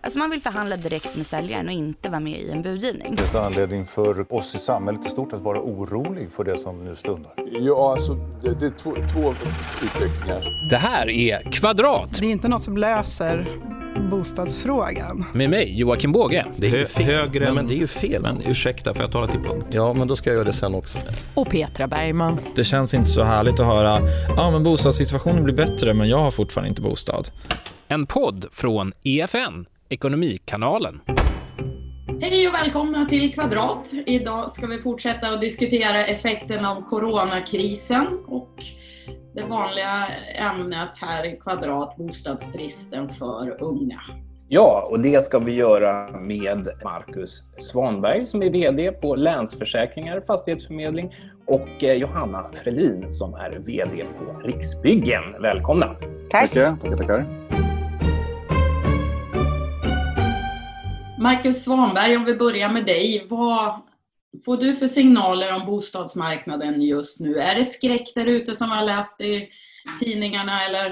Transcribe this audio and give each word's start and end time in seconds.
Alltså 0.00 0.18
man 0.18 0.30
vill 0.30 0.40
förhandla 0.40 0.76
direkt 0.76 1.16
med 1.16 1.26
säljaren 1.26 1.66
och 1.66 1.72
inte 1.72 2.08
vara 2.08 2.20
med 2.20 2.40
i 2.40 2.50
en 2.50 2.62
budgivning. 2.62 3.16
Finns 3.16 3.30
det 3.30 3.40
anledning 3.46 3.86
för 3.86 4.34
oss 4.34 4.54
i 4.54 4.58
samhället 4.58 5.06
i 5.06 5.08
stort 5.08 5.32
att 5.32 5.40
vara 5.40 5.60
orolig 5.60 6.30
för 6.30 6.44
det 6.44 6.58
som 6.58 6.84
nu 6.84 6.96
stundar? 6.96 7.32
Ja, 7.60 7.92
alltså 7.92 8.14
det, 8.42 8.54
det 8.60 8.66
är 8.66 8.70
två, 8.70 8.94
två 9.12 9.34
utvecklingar. 9.82 10.68
Det 10.70 10.76
här 10.76 11.08
är 11.10 11.52
Kvadrat 11.52 12.18
Det 12.20 12.26
är 12.26 12.30
inte 12.30 12.48
något 12.48 12.62
som 12.62 12.76
löser 12.76 13.48
bostadsfrågan. 14.10 15.24
med 15.32 15.50
mig, 15.50 15.78
Joakim 15.80 16.12
Båge. 16.12 16.46
Det 16.56 16.66
är 16.66 16.70
ju 16.70 16.78
Hö- 16.78 16.86
fel. 16.86 17.04
högre 17.04 17.44
Nej, 17.44 17.54
men 17.54 17.66
det 17.66 17.74
är 17.74 17.78
ju 17.78 17.86
fel. 17.86 18.22
Men 18.22 18.42
ursäkta, 18.42 18.94
får 18.94 19.02
jag 19.02 19.12
tala 19.12 19.26
till 19.26 19.40
punkt? 19.40 19.66
Ja, 19.70 19.92
men 19.92 20.08
då 20.08 20.16
ska 20.16 20.30
jag 20.30 20.34
göra 20.34 20.44
det 20.44 20.52
sen 20.52 20.74
också. 20.74 20.98
Och 21.34 21.48
Petra 21.50 21.86
Bergman. 21.86 22.38
Det 22.54 22.64
känns 22.64 22.94
inte 22.94 23.08
så 23.08 23.22
härligt 23.22 23.60
att 23.60 23.66
höra 23.66 24.00
ja 24.36 24.50
men 24.50 24.62
bostadssituationen 24.64 25.44
blir 25.44 25.54
bättre 25.54 25.94
men 25.94 26.08
jag 26.08 26.18
har 26.18 26.30
fortfarande 26.30 26.68
inte 26.68 26.82
bostad. 26.82 27.28
En 27.88 28.06
podd 28.06 28.46
från 28.52 28.92
EFN, 29.04 29.66
Ekonomikanalen. 29.88 31.00
Hej 32.20 32.48
och 32.48 32.54
välkomna 32.54 33.06
till 33.06 33.34
Kvadrat. 33.34 33.90
Idag 34.06 34.50
ska 34.50 34.66
vi 34.66 34.78
fortsätta 34.78 35.28
att 35.28 35.40
diskutera 35.40 36.06
effekten 36.06 36.64
av 36.64 36.82
coronakrisen 36.82 38.06
och 38.26 38.54
det 39.34 39.42
vanliga 39.42 40.06
ämnet 40.34 40.90
här 40.94 41.26
i 41.26 41.36
Kvadrat, 41.36 41.96
bostadsbristen 41.96 43.08
för 43.08 43.62
unga. 43.62 44.00
Ja, 44.48 44.88
och 44.90 45.00
det 45.00 45.22
ska 45.22 45.38
vi 45.38 45.52
göra 45.52 46.20
med 46.20 46.68
Marcus 46.84 47.42
Svanberg 47.58 48.26
som 48.26 48.42
är 48.42 48.50
VD 48.50 48.92
på 48.92 49.16
Länsförsäkringar 49.16 50.20
Fastighetsförmedling 50.20 51.16
och 51.46 51.84
eh, 51.84 51.92
Johanna 51.92 52.50
Frelin 52.62 53.10
som 53.10 53.34
är 53.34 53.50
VD 53.50 54.04
på 54.18 54.48
Riksbyggen. 54.48 55.22
Välkomna! 55.42 55.96
Tack. 56.30 56.50
Tackar, 56.50 56.96
tackar. 56.96 57.26
Marcus 61.24 61.64
Svanberg, 61.64 62.16
om 62.16 62.24
vi 62.24 62.34
börjar 62.34 62.72
med 62.72 62.86
dig. 62.86 63.26
Vad 63.30 63.80
får 64.44 64.56
du 64.56 64.74
för 64.74 64.86
signaler 64.86 65.56
om 65.56 65.66
bostadsmarknaden 65.66 66.82
just 66.82 67.20
nu? 67.20 67.38
Är 67.38 67.54
det 67.54 67.64
skräck 67.64 68.12
där 68.14 68.26
ute 68.26 68.54
som 68.54 68.70
vi 68.70 68.76
har 68.76 68.84
läst 68.84 69.20
i 69.20 69.48
tidningarna 70.00 70.52
eller? 70.68 70.90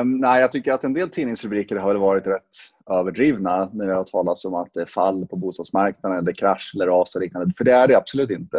Um, 0.00 0.20
nej, 0.20 0.40
jag 0.40 0.52
tycker 0.52 0.72
att 0.72 0.84
en 0.84 0.94
del 0.94 1.10
tidningsrubriker 1.10 1.76
har 1.76 1.88
väl 1.88 1.96
varit 1.96 2.26
rätt 2.26 2.42
överdrivna 2.90 3.70
när 3.72 3.86
det 3.86 3.94
har 3.94 4.04
talats 4.04 4.44
om 4.44 4.54
att 4.54 4.74
det 4.74 4.80
är 4.80 4.86
fall 4.86 5.26
på 5.26 5.36
bostadsmarknaden, 5.36 6.18
eller 6.18 6.32
krasch 6.32 6.72
eller 6.74 6.86
ras 6.86 7.14
och 7.14 7.20
liknande. 7.20 7.54
För 7.58 7.64
det 7.64 7.72
är 7.72 7.88
det 7.88 7.96
absolut 7.96 8.30
inte. 8.30 8.58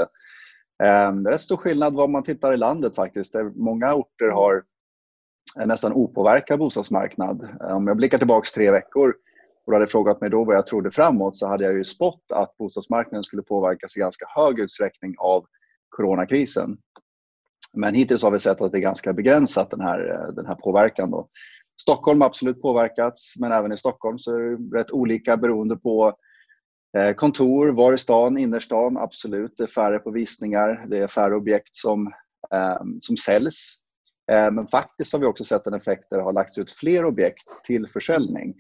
Um, 0.84 1.24
det 1.24 1.30
är 1.30 1.32
rätt 1.32 1.42
stor 1.42 1.58
skillnad 1.58 1.94
var 1.94 2.08
man 2.08 2.24
tittar 2.24 2.54
i 2.54 2.58
landet 2.58 2.96
faktiskt. 2.96 3.34
Där 3.34 3.44
många 3.44 3.94
orter 3.94 4.30
har 4.30 4.64
en 5.56 5.68
nästan 5.68 5.94
opåverkad 5.94 6.60
bostadsmarknad. 6.60 7.44
Ehm, 7.44 7.76
om 7.76 7.88
jag 7.88 7.98
blickar 7.98 8.18
tillbaka 8.18 8.48
tre 8.56 8.72
veckor 8.72 9.16
och 9.66 9.72
du 9.72 9.76
hade 9.76 9.88
frågat 9.88 10.22
mig 10.22 10.30
då 10.30 10.44
vad 10.44 10.56
jag 10.56 10.68
trodde 10.68 10.92
framåt 10.92 11.36
så 11.36 11.48
hade 11.48 11.64
jag 11.64 11.74
ju 11.74 11.84
spått 11.84 12.24
att 12.34 12.58
bostadsmarknaden 12.58 13.24
skulle 13.24 13.42
påverkas 13.42 13.98
i 13.98 14.00
ganska 14.00 14.26
hög 14.36 14.60
utsträckning 14.60 15.16
av 15.18 15.46
coronakrisen. 15.90 16.78
Men 17.78 17.96
hittills 17.96 18.24
har 18.24 18.32
vi 18.32 18.40
sett 18.40 18.62
att 18.62 18.72
det 18.72 18.78
är 18.78 18.82
ganska 18.82 19.14
begränsat 19.14 19.72
den 19.72 19.82
här, 19.82 20.32
den 20.36 20.46
här 20.46 20.56
påverkan. 20.56 21.12
Då. 21.12 21.30
Stockholm 21.82 22.22
har 22.22 22.28
absolut 22.28 22.62
påverkats, 22.62 23.34
men 23.40 23.52
även 23.52 23.72
i 23.72 23.78
Stockholm 23.78 24.20
så 24.20 24.36
är 24.36 24.40
det 24.40 24.80
rätt 24.80 24.92
olika 24.92 25.38
beroende 25.38 25.78
på 25.78 26.18
eh, 26.98 27.14
kontor, 27.14 27.68
var 27.68 27.94
i 27.94 27.98
stan, 27.98 28.38
innerstan, 28.38 28.98
absolut. 28.98 29.54
Det 29.58 29.64
är 29.64 29.68
färre 29.68 30.00
på 30.00 30.12
visningar, 30.12 30.86
det 30.88 30.98
är 30.98 31.08
färre 31.08 31.36
objekt 31.36 31.76
som, 31.76 32.14
eh, 32.54 32.80
som 33.00 33.18
säljs. 33.18 33.76
Eh, 34.32 34.52
men 34.52 34.68
faktiskt 34.68 35.14
har 35.14 35.20
vi 35.20 35.26
också 35.26 35.44
sett 35.44 35.68
en 35.68 35.74
effekt 35.74 36.10
där 36.10 36.18
det 36.18 36.24
har 36.24 36.34
lagts 36.34 36.58
ut 36.58 36.72
fler 36.72 37.06
objekt 37.06 37.64
till 37.66 37.88
försäljning. 37.88 38.54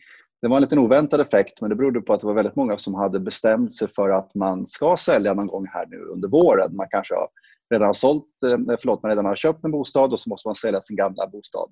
Det 0.45 0.49
var 0.49 0.57
en 0.57 0.63
liten 0.63 0.79
oväntad 0.79 1.21
effekt, 1.21 1.61
men 1.61 1.69
det 1.69 1.75
berodde 1.75 2.01
på 2.01 2.13
att 2.13 2.21
det 2.21 2.27
var 2.27 2.33
väldigt 2.33 2.55
många 2.55 2.77
som 2.77 2.95
hade 2.95 3.19
bestämt 3.19 3.73
sig 3.73 3.87
för 3.95 4.09
att 4.09 4.35
man 4.35 4.67
ska 4.67 4.97
sälja 4.97 5.33
någon 5.33 5.47
gång 5.47 5.67
här 5.67 5.85
nu 5.85 5.97
under 5.97 6.29
våren. 6.29 6.75
Man 6.75 6.87
kanske 6.89 7.15
har 7.15 7.27
redan 7.69 7.87
har 7.87 7.93
sålt, 7.93 8.25
eh, 8.43 8.77
förlåt, 8.81 9.03
man 9.03 9.09
redan 9.09 9.25
har 9.25 9.35
köpt 9.35 9.65
en 9.65 9.71
bostad 9.71 10.13
och 10.13 10.19
så 10.19 10.29
måste 10.29 10.47
man 10.47 10.55
sälja 10.55 10.81
sin 10.81 10.95
gamla 10.95 11.27
bostad. 11.27 11.69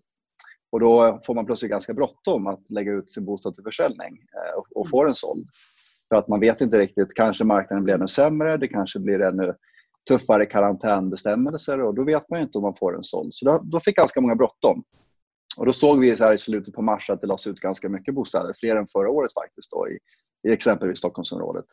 Och 0.71 0.79
då 0.79 1.19
får 1.25 1.35
man 1.35 1.45
plötsligt 1.45 1.71
ganska 1.71 1.93
bråttom 1.93 2.47
att 2.47 2.71
lägga 2.71 2.91
ut 2.91 3.11
sin 3.11 3.25
bostad 3.25 3.55
till 3.55 3.63
försäljning 3.63 4.17
eh, 4.35 4.57
och, 4.57 4.67
och 4.75 4.89
få 4.89 5.05
den 5.05 5.15
såld. 5.15 5.47
För 6.09 6.15
att 6.15 6.27
man 6.27 6.39
vet 6.39 6.61
inte 6.61 6.79
riktigt, 6.79 7.13
kanske 7.13 7.43
marknaden 7.43 7.83
blir 7.83 7.93
ännu 7.93 8.07
sämre, 8.07 8.57
det 8.57 8.67
kanske 8.67 8.99
blir 8.99 9.21
ännu 9.21 9.53
tuffare 10.09 10.45
karantänbestämmelser 10.45 11.81
och 11.81 11.95
då 11.95 12.03
vet 12.03 12.29
man 12.29 12.41
inte 12.41 12.57
om 12.57 12.61
man 12.61 12.75
får 12.75 12.93
den 12.93 13.03
såld. 13.03 13.33
Så 13.33 13.45
då, 13.45 13.61
då 13.63 13.79
fick 13.79 13.95
ganska 13.95 14.21
många 14.21 14.35
bråttom. 14.35 14.83
Och 15.57 15.65
då 15.65 15.73
såg 15.73 15.99
vi 15.99 16.15
så 16.15 16.23
här 16.23 16.33
i 16.33 16.37
slutet 16.37 16.73
på 16.73 16.81
mars 16.81 17.09
att 17.09 17.21
det 17.21 17.27
lades 17.27 17.47
ut 17.47 17.59
ganska 17.59 17.89
mycket 17.89 18.13
bostäder, 18.13 18.53
fler 18.59 18.75
än 18.75 18.87
förra 18.87 19.09
året 19.09 19.33
faktiskt 19.33 19.71
då, 19.71 19.87
i, 19.89 19.99
i 20.49 20.53
exempelvis 20.53 20.97
Stockholmsområdet. 20.97 21.65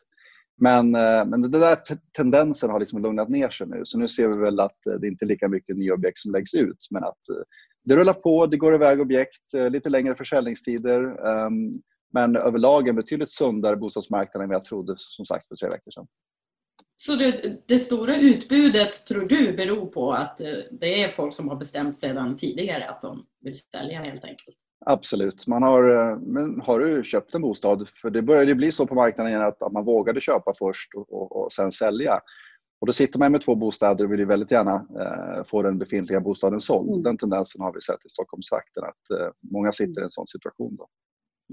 Men, 0.57 0.95
eh, 0.95 1.25
men 1.25 1.41
den 1.41 1.51
där 1.51 1.77
tendensen 2.17 2.69
har 2.69 2.79
liksom 2.79 3.01
lugnat 3.01 3.29
ner 3.29 3.49
sig 3.49 3.67
nu. 3.67 3.81
Så 3.83 3.99
nu 3.99 4.07
ser 4.07 4.27
vi 4.27 4.37
väl 4.37 4.59
att 4.59 4.87
eh, 4.87 4.93
det 4.93 5.07
inte 5.07 5.25
är 5.25 5.27
lika 5.27 5.47
mycket 5.47 5.77
nya 5.77 5.93
objekt 5.93 6.17
som 6.17 6.31
läggs 6.31 6.53
ut. 6.53 6.87
Men 6.91 7.03
att 7.03 7.29
eh, 7.29 7.43
det 7.83 7.95
rullar 7.95 8.13
på, 8.13 8.45
det 8.45 8.57
går 8.57 8.75
iväg 8.75 9.01
objekt, 9.01 9.53
lite 9.69 9.89
längre 9.89 10.15
försäljningstider. 10.15 11.27
Ehm, 11.27 11.81
men 12.13 12.35
överlag 12.35 12.87
en 12.87 12.95
betydligt 12.95 13.31
sundare 13.31 13.75
bostadsmarknad 13.75 14.43
än 14.43 14.49
vad 14.49 14.55
jag 14.55 14.65
trodde 14.65 14.93
som 14.97 15.25
sagt 15.25 15.47
för 15.47 15.55
tre 15.55 15.69
veckor 15.69 15.91
sedan. 15.91 16.07
Så 17.05 17.15
det, 17.15 17.57
det 17.67 17.79
stora 17.79 18.15
utbudet 18.17 19.05
tror 19.05 19.25
du 19.25 19.53
beror 19.53 19.85
på 19.85 20.11
att 20.11 20.37
det 20.71 21.03
är 21.03 21.11
folk 21.11 21.33
som 21.33 21.49
har 21.49 21.55
bestämt 21.55 21.95
sedan 21.95 22.35
tidigare 22.35 22.89
att 22.89 23.01
de 23.01 23.25
vill 23.39 23.55
sälja 23.55 24.01
helt 24.01 24.23
enkelt? 24.25 24.57
Absolut. 24.85 25.47
Man 25.47 25.63
har, 25.63 26.15
men 26.15 26.61
har 26.61 26.79
du 26.79 27.03
köpt 27.03 27.35
en 27.35 27.41
bostad, 27.41 27.89
för 28.01 28.09
det 28.09 28.21
började 28.21 28.55
bli 28.55 28.71
så 28.71 28.87
på 28.87 28.95
marknaden 28.95 29.31
igen 29.31 29.45
att, 29.45 29.63
att 29.63 29.71
man 29.71 29.85
vågade 29.85 30.21
köpa 30.21 30.53
först 30.59 30.93
och, 30.95 31.13
och, 31.13 31.35
och 31.35 31.51
sen 31.51 31.71
sälja. 31.71 32.19
Och 32.81 32.87
då 32.87 32.93
sitter 32.93 33.19
man 33.19 33.31
med 33.31 33.41
två 33.41 33.55
bostäder 33.55 34.05
och 34.05 34.11
vill 34.11 34.19
ju 34.19 34.25
väldigt 34.25 34.51
gärna 34.51 34.75
eh, 34.75 35.43
få 35.43 35.61
den 35.61 35.77
befintliga 35.77 36.19
bostaden 36.19 36.61
såld. 36.61 36.89
Mm. 36.89 37.03
Den 37.03 37.17
tendensen 37.17 37.61
har 37.61 37.73
vi 37.73 37.81
sett 37.81 38.05
i 38.05 38.09
Stockholmstrakten, 38.09 38.83
att 38.83 39.19
eh, 39.19 39.27
många 39.51 39.71
sitter 39.71 40.01
i 40.01 40.03
en 40.03 40.09
sån 40.09 40.27
situation. 40.27 40.75
Då. 40.75 40.87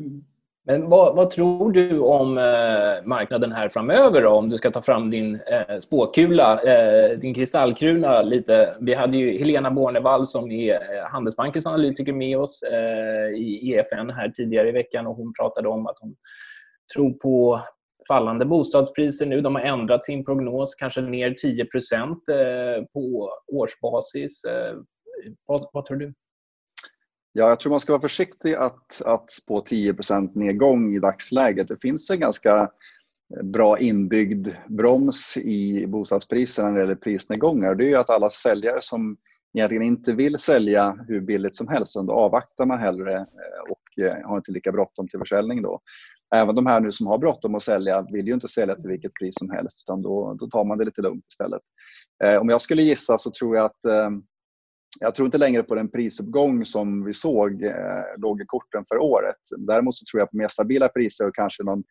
Mm. 0.01 0.25
Men 0.71 0.89
vad, 0.89 1.17
vad, 1.17 1.31
tror 1.31 1.73
du 1.73 1.99
om 1.99 2.39
eh, 2.39 3.05
marknaden 3.05 3.53
här 3.53 3.69
framöver 3.69 4.23
då? 4.23 4.31
Om 4.31 4.51
du 4.51 4.57
ska 4.57 4.71
ta 4.71 4.83
fram 4.83 5.11
din 5.11 5.35
eh, 5.35 5.79
spåkula, 5.79 6.61
eh, 6.63 7.19
din 7.19 7.35
kristallkrona 7.35 8.23
lite. 8.23 8.77
Vi 8.81 8.95
hade 8.95 9.17
ju 9.17 9.39
Helena 9.39 9.71
Bornevall 9.71 10.27
som 10.27 10.51
är 10.51 10.75
eh, 10.75 11.07
Handelsbankens 11.11 11.67
analytiker 11.67 12.13
med 12.13 12.39
oss 12.39 12.63
eh, 12.63 13.39
i 13.39 13.73
EFN 13.73 14.11
här 14.11 14.29
tidigare 14.29 14.69
i 14.69 14.73
veckan 14.73 15.07
och 15.07 15.17
hon 15.17 15.33
pratade 15.41 15.69
om 15.69 15.87
att 15.87 15.97
hon 16.01 16.17
tror 16.95 17.11
på 17.11 17.61
fallande 18.09 18.45
bostadspriser 18.45 19.27
nu. 19.27 19.41
De 19.41 19.55
har 19.55 19.63
ändrat 19.63 20.05
sin 20.05 20.25
prognos, 20.25 20.75
kanske 20.75 21.01
ner 21.01 21.31
10 21.31 21.63
eh, 21.63 22.85
på 22.93 23.31
årsbasis. 23.53 24.45
Eh, 24.45 24.75
vad, 25.47 25.69
vad 25.73 25.85
tror 25.85 25.97
du? 25.97 26.15
Ja, 27.33 27.49
jag 27.49 27.61
tror 27.61 27.71
man 27.71 27.81
ska 27.81 27.93
vara 27.93 28.03
försiktig 28.03 28.55
att, 28.55 29.03
att 29.03 29.33
spå 29.33 29.61
10% 29.61 30.31
nedgång 30.35 30.95
i 30.95 30.99
dagsläget. 30.99 31.69
Det 31.69 31.81
finns 31.81 32.11
en 32.11 32.21
ganska 32.21 32.71
bra 33.43 33.79
inbyggd 33.79 34.49
broms 34.69 35.37
i 35.37 35.87
bostadspriserna 35.87 36.69
när 36.69 36.75
det 36.75 36.81
gäller 36.81 36.95
prisnedgångar. 36.95 37.75
Det 37.75 37.85
är 37.85 37.89
ju 37.89 37.97
att 37.97 38.11
alla 38.11 38.31
säljare 38.31 38.79
som 38.83 39.17
egentligen 39.55 39.83
inte 39.83 40.13
vill 40.13 40.39
sälja 40.39 41.05
hur 41.09 41.21
billigt 41.21 41.55
som 41.55 41.69
helst, 41.69 41.95
då 41.95 42.13
avvaktar 42.13 42.67
man 42.67 42.79
hellre 42.79 43.15
eh, 43.15 43.71
och 43.71 44.05
eh, 44.05 44.29
har 44.29 44.37
inte 44.37 44.53
lika 44.53 44.73
bråttom 44.73 45.09
till 45.09 45.19
försäljning 45.19 45.63
då. 45.63 45.81
Även 46.35 46.55
de 46.55 46.67
här 46.67 46.81
nu 46.81 46.93
som 46.93 47.07
har 47.07 47.19
bråttom 47.19 47.55
att 47.55 47.63
sälja 47.63 48.07
vill 48.13 48.27
ju 48.27 48.35
inte 48.35 48.49
sälja 48.49 48.75
till 48.75 48.89
vilket 48.89 49.15
pris 49.15 49.35
som 49.39 49.51
helst 49.51 49.85
utan 49.87 50.03
då, 50.03 50.35
då 50.35 50.47
tar 50.47 50.65
man 50.65 50.79
det 50.79 50.85
lite 50.85 51.03
lugnt 51.03 51.25
istället. 51.33 51.63
Eh, 52.25 52.37
om 52.37 52.49
jag 52.49 52.61
skulle 52.61 52.83
gissa 52.83 53.19
så 53.19 53.31
tror 53.31 53.57
jag 53.57 53.65
att 53.65 54.13
jag 55.01 55.15
tror 55.15 55.27
inte 55.27 55.39
längre 55.39 55.63
på 55.63 55.75
den 55.75 55.91
prisuppgång 55.91 56.67
som 56.67 57.05
vi 57.05 57.15
såg 57.15 57.63
eh, 57.63 58.03
låg 58.17 58.43
i 58.43 58.45
korten 58.47 58.85
för 58.89 58.99
året. 58.99 59.37
Däremot 59.59 59.97
så 59.97 60.05
tror 60.11 60.21
jag 60.21 60.31
på 60.31 60.37
mer 60.37 60.49
stabila 60.49 60.89
priser 60.89 61.29
och 61.29 61.35
kanske 61.35 61.63
någon, 61.63 61.85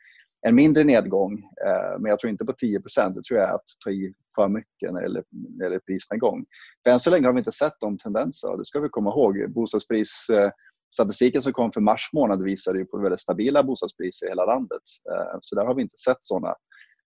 en 0.48 0.56
mindre 0.56 0.84
nedgång. 0.84 1.34
Eh, 1.68 2.00
men 2.00 2.10
jag 2.10 2.20
tror 2.20 2.32
inte 2.32 2.46
på 2.46 2.54
10 2.54 2.80
Det 2.80 3.24
tror 3.24 3.40
jag 3.40 3.50
är 3.50 3.54
att 3.54 3.66
ta 3.84 3.92
i 3.92 4.14
för 4.36 4.48
mycket 4.48 4.94
när 4.94 5.02
det 5.02 5.06
gäller, 5.06 5.24
när 5.32 5.58
det 5.58 5.64
gäller 5.64 5.80
prisnedgång. 5.80 6.46
För 6.84 6.92
än 6.92 7.00
så 7.00 7.10
länge 7.10 7.26
har 7.26 7.34
vi 7.34 7.40
inte 7.40 7.52
sett 7.52 7.80
de 7.80 7.98
tendenserna. 7.98 8.58
Det 8.58 8.66
ska 8.66 8.80
vi 8.80 8.90
komma 8.90 9.10
ihåg. 9.10 9.54
Bostadsprisstatistiken 9.54 11.42
som 11.42 11.54
kom 11.54 11.72
för 11.72 11.82
mars 11.82 12.10
månad 12.14 12.44
visade 12.44 12.80
ju 12.80 12.86
på 12.86 12.98
väldigt 12.98 13.22
stabila 13.22 13.64
bostadspriser 13.64 14.26
i 14.26 14.30
hela 14.30 14.46
landet. 14.46 14.84
Eh, 15.12 15.38
så 15.42 15.56
där 15.56 15.66
har 15.66 15.76
vi 15.76 15.82
inte 15.82 15.98
sett 15.98 16.18
sådana 16.22 16.56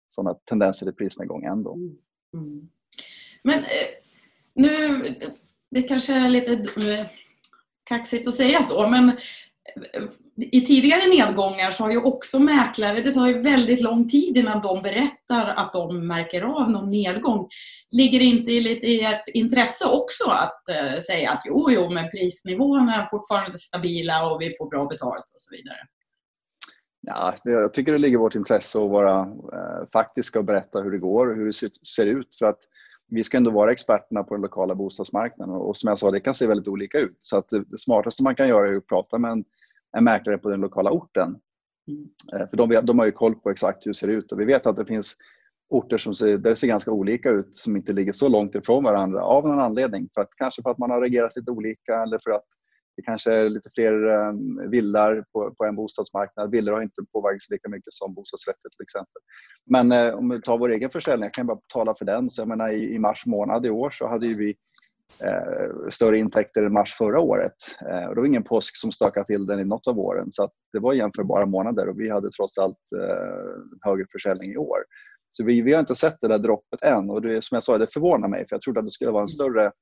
såna 0.09 0.35
tendenser 0.35 0.87
till 0.87 0.95
prisnedgång 0.95 1.45
ändå. 1.45 1.75
Mm. 1.75 1.97
mm. 2.35 2.69
Men 3.43 3.59
eh, 3.59 3.89
nu 4.55 5.05
det 5.71 5.83
kanske 5.83 6.15
är 6.15 6.29
lite 6.29 6.53
eh, 6.53 7.07
kaxigt 7.85 8.29
att 8.29 8.35
säga 8.35 8.63
så, 8.63 8.89
men 8.89 9.09
eh, 9.09 10.03
i 10.37 10.61
tidigare 10.61 11.09
nedgångar 11.09 11.71
så 11.71 11.83
har 11.83 11.91
ju 11.91 12.03
också 12.03 12.39
mäklare, 12.39 13.01
det 13.01 13.13
tar 13.13 13.27
ju 13.27 13.43
väldigt 13.43 13.81
lång 13.81 14.09
tid 14.09 14.37
innan 14.37 14.61
de 14.61 14.83
berättar 14.83 15.55
att 15.57 15.73
de 15.73 16.07
märker 16.07 16.43
av 16.43 16.71
någon 16.71 16.91
nedgång. 16.91 17.49
Ligger 17.91 18.19
det 18.19 18.25
inte 18.25 18.53
i 18.53 18.61
lite 18.61 18.87
i 18.87 19.05
ert 19.05 19.29
intresse 19.29 19.89
också 19.89 20.31
att 20.31 20.69
eh, 20.69 21.01
säga 21.01 21.31
att 21.31 21.43
jo, 21.47 21.71
jo, 21.71 21.91
men 21.91 22.11
prisnivåerna 22.11 22.95
är 22.95 23.09
fortfarande 23.11 23.59
stabila 23.59 24.31
och 24.31 24.41
vi 24.41 24.55
får 24.59 24.71
bra 24.71 24.87
betalt 24.87 25.25
och 25.35 25.41
så 25.41 25.57
vidare? 25.57 25.79
Ja, 27.01 27.35
jag 27.45 27.75
tycker 27.75 27.93
det 27.93 27.99
ligger 27.99 28.19
i 28.19 28.21
vårt 28.21 28.35
intresse 28.35 28.79
att 28.79 28.91
vara 28.91 29.21
eh, 29.21 29.89
faktiska 29.93 30.39
och 30.39 30.45
berätta 30.45 30.81
hur 30.81 30.91
det 30.91 30.99
går 30.99 31.31
och 31.31 31.37
hur 31.37 31.47
det 31.47 31.87
ser 31.87 32.07
ut. 32.07 32.37
För 32.37 32.47
att 32.47 32.59
vi 33.09 33.25
ska 33.25 33.37
ändå 33.37 33.51
vara 33.51 33.73
experterna 33.73 34.23
på 34.23 34.35
den 34.35 34.43
lokala 34.43 34.75
bostadsmarknaden 34.75 35.55
och 35.55 35.77
som 35.77 35.89
jag 35.89 35.99
sa, 35.99 36.11
det 36.11 36.21
kan 36.21 36.35
se 36.35 36.47
väldigt 36.47 36.69
olika 36.69 36.99
ut. 36.99 37.17
Så 37.19 37.37
att 37.37 37.49
det, 37.49 37.79
smartaste 37.79 38.23
man 38.23 38.35
kan 38.35 38.49
göra 38.49 38.69
är 38.69 38.77
att 38.77 38.87
prata 38.87 39.19
med 39.19 39.31
en, 39.31 39.45
en 39.97 40.05
mäklare 40.05 40.39
på 40.39 40.51
den 40.51 40.61
lokala 40.61 40.91
orten. 40.91 41.37
Mm. 41.89 42.49
För 42.51 42.57
de, 42.57 42.81
de 42.83 42.99
har 42.99 43.07
ju 43.07 43.13
koll 43.13 43.35
på 43.35 43.51
exakt 43.51 43.87
hur 43.87 43.91
det 43.91 43.95
ser 43.95 44.09
ut 44.09 44.33
och 44.33 44.41
vi 44.41 44.45
vet 44.45 44.67
att 44.67 44.77
det 44.77 44.87
finns 44.87 45.17
orter 45.69 45.99
som 45.99 46.15
ser, 46.15 46.39
där 46.39 46.51
det 46.51 46.57
ser 46.57 46.67
ganska 46.67 46.91
olika 46.91 47.31
ut 47.31 47.57
som 47.57 47.77
inte 47.77 47.93
ligger 47.93 48.13
så 48.13 48.29
långt 48.29 48.55
ifrån 48.55 48.85
varandra 48.85 49.23
av 49.23 49.49
någon 49.49 49.59
anledning. 49.59 50.09
För 50.15 50.21
att, 50.21 50.35
kanske 50.37 50.63
för 50.63 50.71
att 50.71 50.79
man 50.79 50.91
har 50.91 51.01
reagerat 51.01 51.37
lite 51.37 51.51
olika 51.51 52.03
eller 52.03 52.19
för 52.25 52.31
att 52.31 52.47
det 52.99 53.03
kanske 53.03 53.33
är 53.33 53.49
lite 53.49 53.71
fler 53.75 53.93
villor 53.93 54.71
villar 54.71 55.25
på, 55.33 55.55
på 55.55 55.65
en 55.65 55.77
bostadsmarknad. 55.77 56.51
Villor 56.51 56.73
har 56.73 56.83
inte 56.83 57.03
påverkats 57.13 57.51
lika 57.51 57.69
mycket 57.69 57.95
som 57.95 58.15
bostadsrätter 58.15 58.69
till 58.77 58.83
exempel. 58.83 59.23
Men 59.67 59.93
eh, 59.93 60.15
om 60.15 60.29
vi 60.29 60.43
tar 60.43 60.59
vår 60.59 60.73
egen 60.73 60.91
försäljning, 60.91 61.25
jag 61.25 61.33
kan 61.33 61.47
bara 61.47 61.61
tala 61.73 61.95
för 61.95 62.05
den. 62.05 62.31
Så 62.31 62.41
jag 62.41 62.49
menar, 62.49 62.69
i, 62.69 62.95
i 62.95 62.99
mars 62.99 63.27
månad 63.27 63.67
i 63.67 63.71
år 63.71 63.91
så 63.91 64.07
hade 64.09 64.27
vi 64.27 64.57
eh, 65.25 65.89
större 65.91 66.19
intäkter 66.19 66.63
än 66.63 66.73
mars 66.73 66.95
förra 66.95 67.21
året. 67.21 67.57
Eh, 67.91 68.05
och 68.05 68.15
det 68.15 68.21
var 68.21 68.27
ingen 68.27 68.45
påsk 68.45 68.77
som 68.77 68.93
stökade 68.93 69.27
till 69.27 69.47
den 69.47 69.61
i 69.61 69.65
något 69.65 69.87
av 69.87 69.99
åren. 69.99 70.33
Så 70.33 70.51
det 70.73 70.79
var 70.79 70.93
jämförbara 70.93 71.47
månader 71.47 71.89
och 71.89 72.01
vi 72.01 72.11
hade 72.11 72.31
trots 72.31 72.59
allt 72.59 72.83
eh, 73.03 73.91
högre 73.91 74.07
försäljning 74.13 74.53
i 74.53 74.57
år. 74.57 74.79
Så 75.31 75.45
vi, 75.45 75.63
vi 75.63 75.73
har 75.73 75.81
inte 75.81 75.95
sett 75.95 76.21
det 76.21 76.29
där 76.29 76.39
droppet 76.39 76.83
än 76.83 77.11
och 77.11 77.23
det, 77.23 77.45
som 77.45 77.55
jag 77.55 77.63
sa, 77.63 77.79
det 77.79 77.93
förvånar 77.93 78.29
mig 78.29 78.47
för 78.49 78.55
jag 78.57 78.63
trodde 78.63 78.81
att 78.81 78.87
det 78.87 78.93
skulle 78.93 79.11
vara 79.11 79.23
en 79.23 79.29
större 79.29 79.73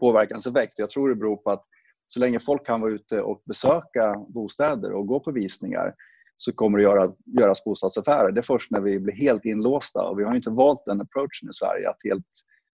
påverkanseffekt. 0.00 0.78
Jag 0.78 0.90
tror 0.90 1.08
det 1.08 1.14
beror 1.14 1.36
på 1.36 1.50
att 1.50 1.64
så 2.12 2.20
länge 2.20 2.40
folk 2.40 2.66
kan 2.66 2.80
vara 2.80 2.92
ute 2.92 3.20
och 3.22 3.42
besöka 3.44 4.16
bostäder 4.28 4.92
och 4.92 5.06
gå 5.06 5.20
på 5.20 5.30
visningar 5.30 5.94
så 6.36 6.52
kommer 6.52 6.78
det 6.78 6.84
göra, 6.84 7.12
göras 7.38 7.64
bostadsaffärer. 7.64 8.32
Det 8.32 8.40
är 8.40 8.42
först 8.42 8.70
när 8.70 8.80
vi 8.80 9.00
blir 9.00 9.14
helt 9.14 9.44
inlåsta 9.44 10.02
och 10.02 10.18
vi 10.18 10.24
har 10.24 10.34
inte 10.34 10.50
valt 10.50 10.84
den 10.86 11.00
approachen 11.00 11.50
i 11.50 11.52
Sverige 11.52 11.88
att 11.88 11.98
helt 12.04 12.26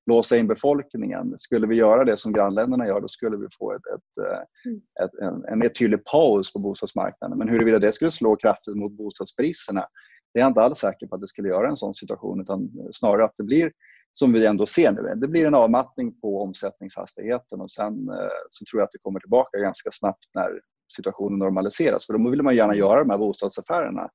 låsa 0.07 0.37
in 0.37 0.47
befolkningen. 0.47 1.39
Skulle 1.39 1.67
vi 1.67 1.75
göra 1.75 2.05
det 2.05 2.17
som 2.17 2.33
grannländerna 2.33 2.87
gör 2.87 3.01
då 3.01 3.09
skulle 3.09 3.37
vi 3.37 3.47
få 3.59 3.73
ett, 3.73 3.87
ett, 3.95 4.25
mm. 4.65 4.81
ett, 5.05 5.15
en, 5.23 5.45
en 5.53 5.59
mer 5.59 5.69
tydlig 5.69 6.05
paus 6.05 6.53
på 6.53 6.59
bostadsmarknaden. 6.59 7.39
Men 7.39 7.49
huruvida 7.49 7.79
det 7.79 7.93
skulle 7.93 8.11
slå 8.11 8.37
kraftigt 8.37 8.77
mot 8.77 8.93
bostadspriserna 8.93 9.87
det 10.37 10.41
är 10.41 10.45
jag 10.45 10.51
inte 10.51 10.63
alls 10.63 10.79
säker 10.79 11.07
på 11.07 11.15
att 11.15 11.21
det 11.21 11.29
skulle 11.29 11.49
göra 11.49 11.69
en 11.69 11.77
sån 11.77 11.95
situation 11.95 12.41
utan 12.41 12.71
snarare 12.93 13.25
att 13.25 13.35
det 13.37 13.45
blir 13.45 13.73
som 14.19 14.33
vi 14.33 14.47
ändå 14.47 14.67
ser 14.67 14.93
nu. 14.93 15.15
Det 15.17 15.29
blir 15.29 15.47
en 15.47 15.55
avmattning 15.55 16.21
på 16.21 16.43
omsättningshastigheten 16.43 17.61
och 17.61 17.71
sen 17.71 18.09
eh, 18.09 18.39
så 18.51 18.65
tror 18.65 18.81
jag 18.81 18.85
att 18.85 18.93
det 18.93 18.99
kommer 18.99 19.21
tillbaka 19.21 19.59
ganska 19.59 19.91
snabbt 19.93 20.25
när 20.35 20.61
situationen 20.97 21.39
normaliseras. 21.39 22.07
För 22.07 22.13
då 22.13 22.31
vill 22.31 22.43
man 22.43 22.57
gärna 22.57 22.75
göra 22.75 23.01
de 23.01 23.11
här 23.11 23.19
bostadsaffärerna. 23.19 24.09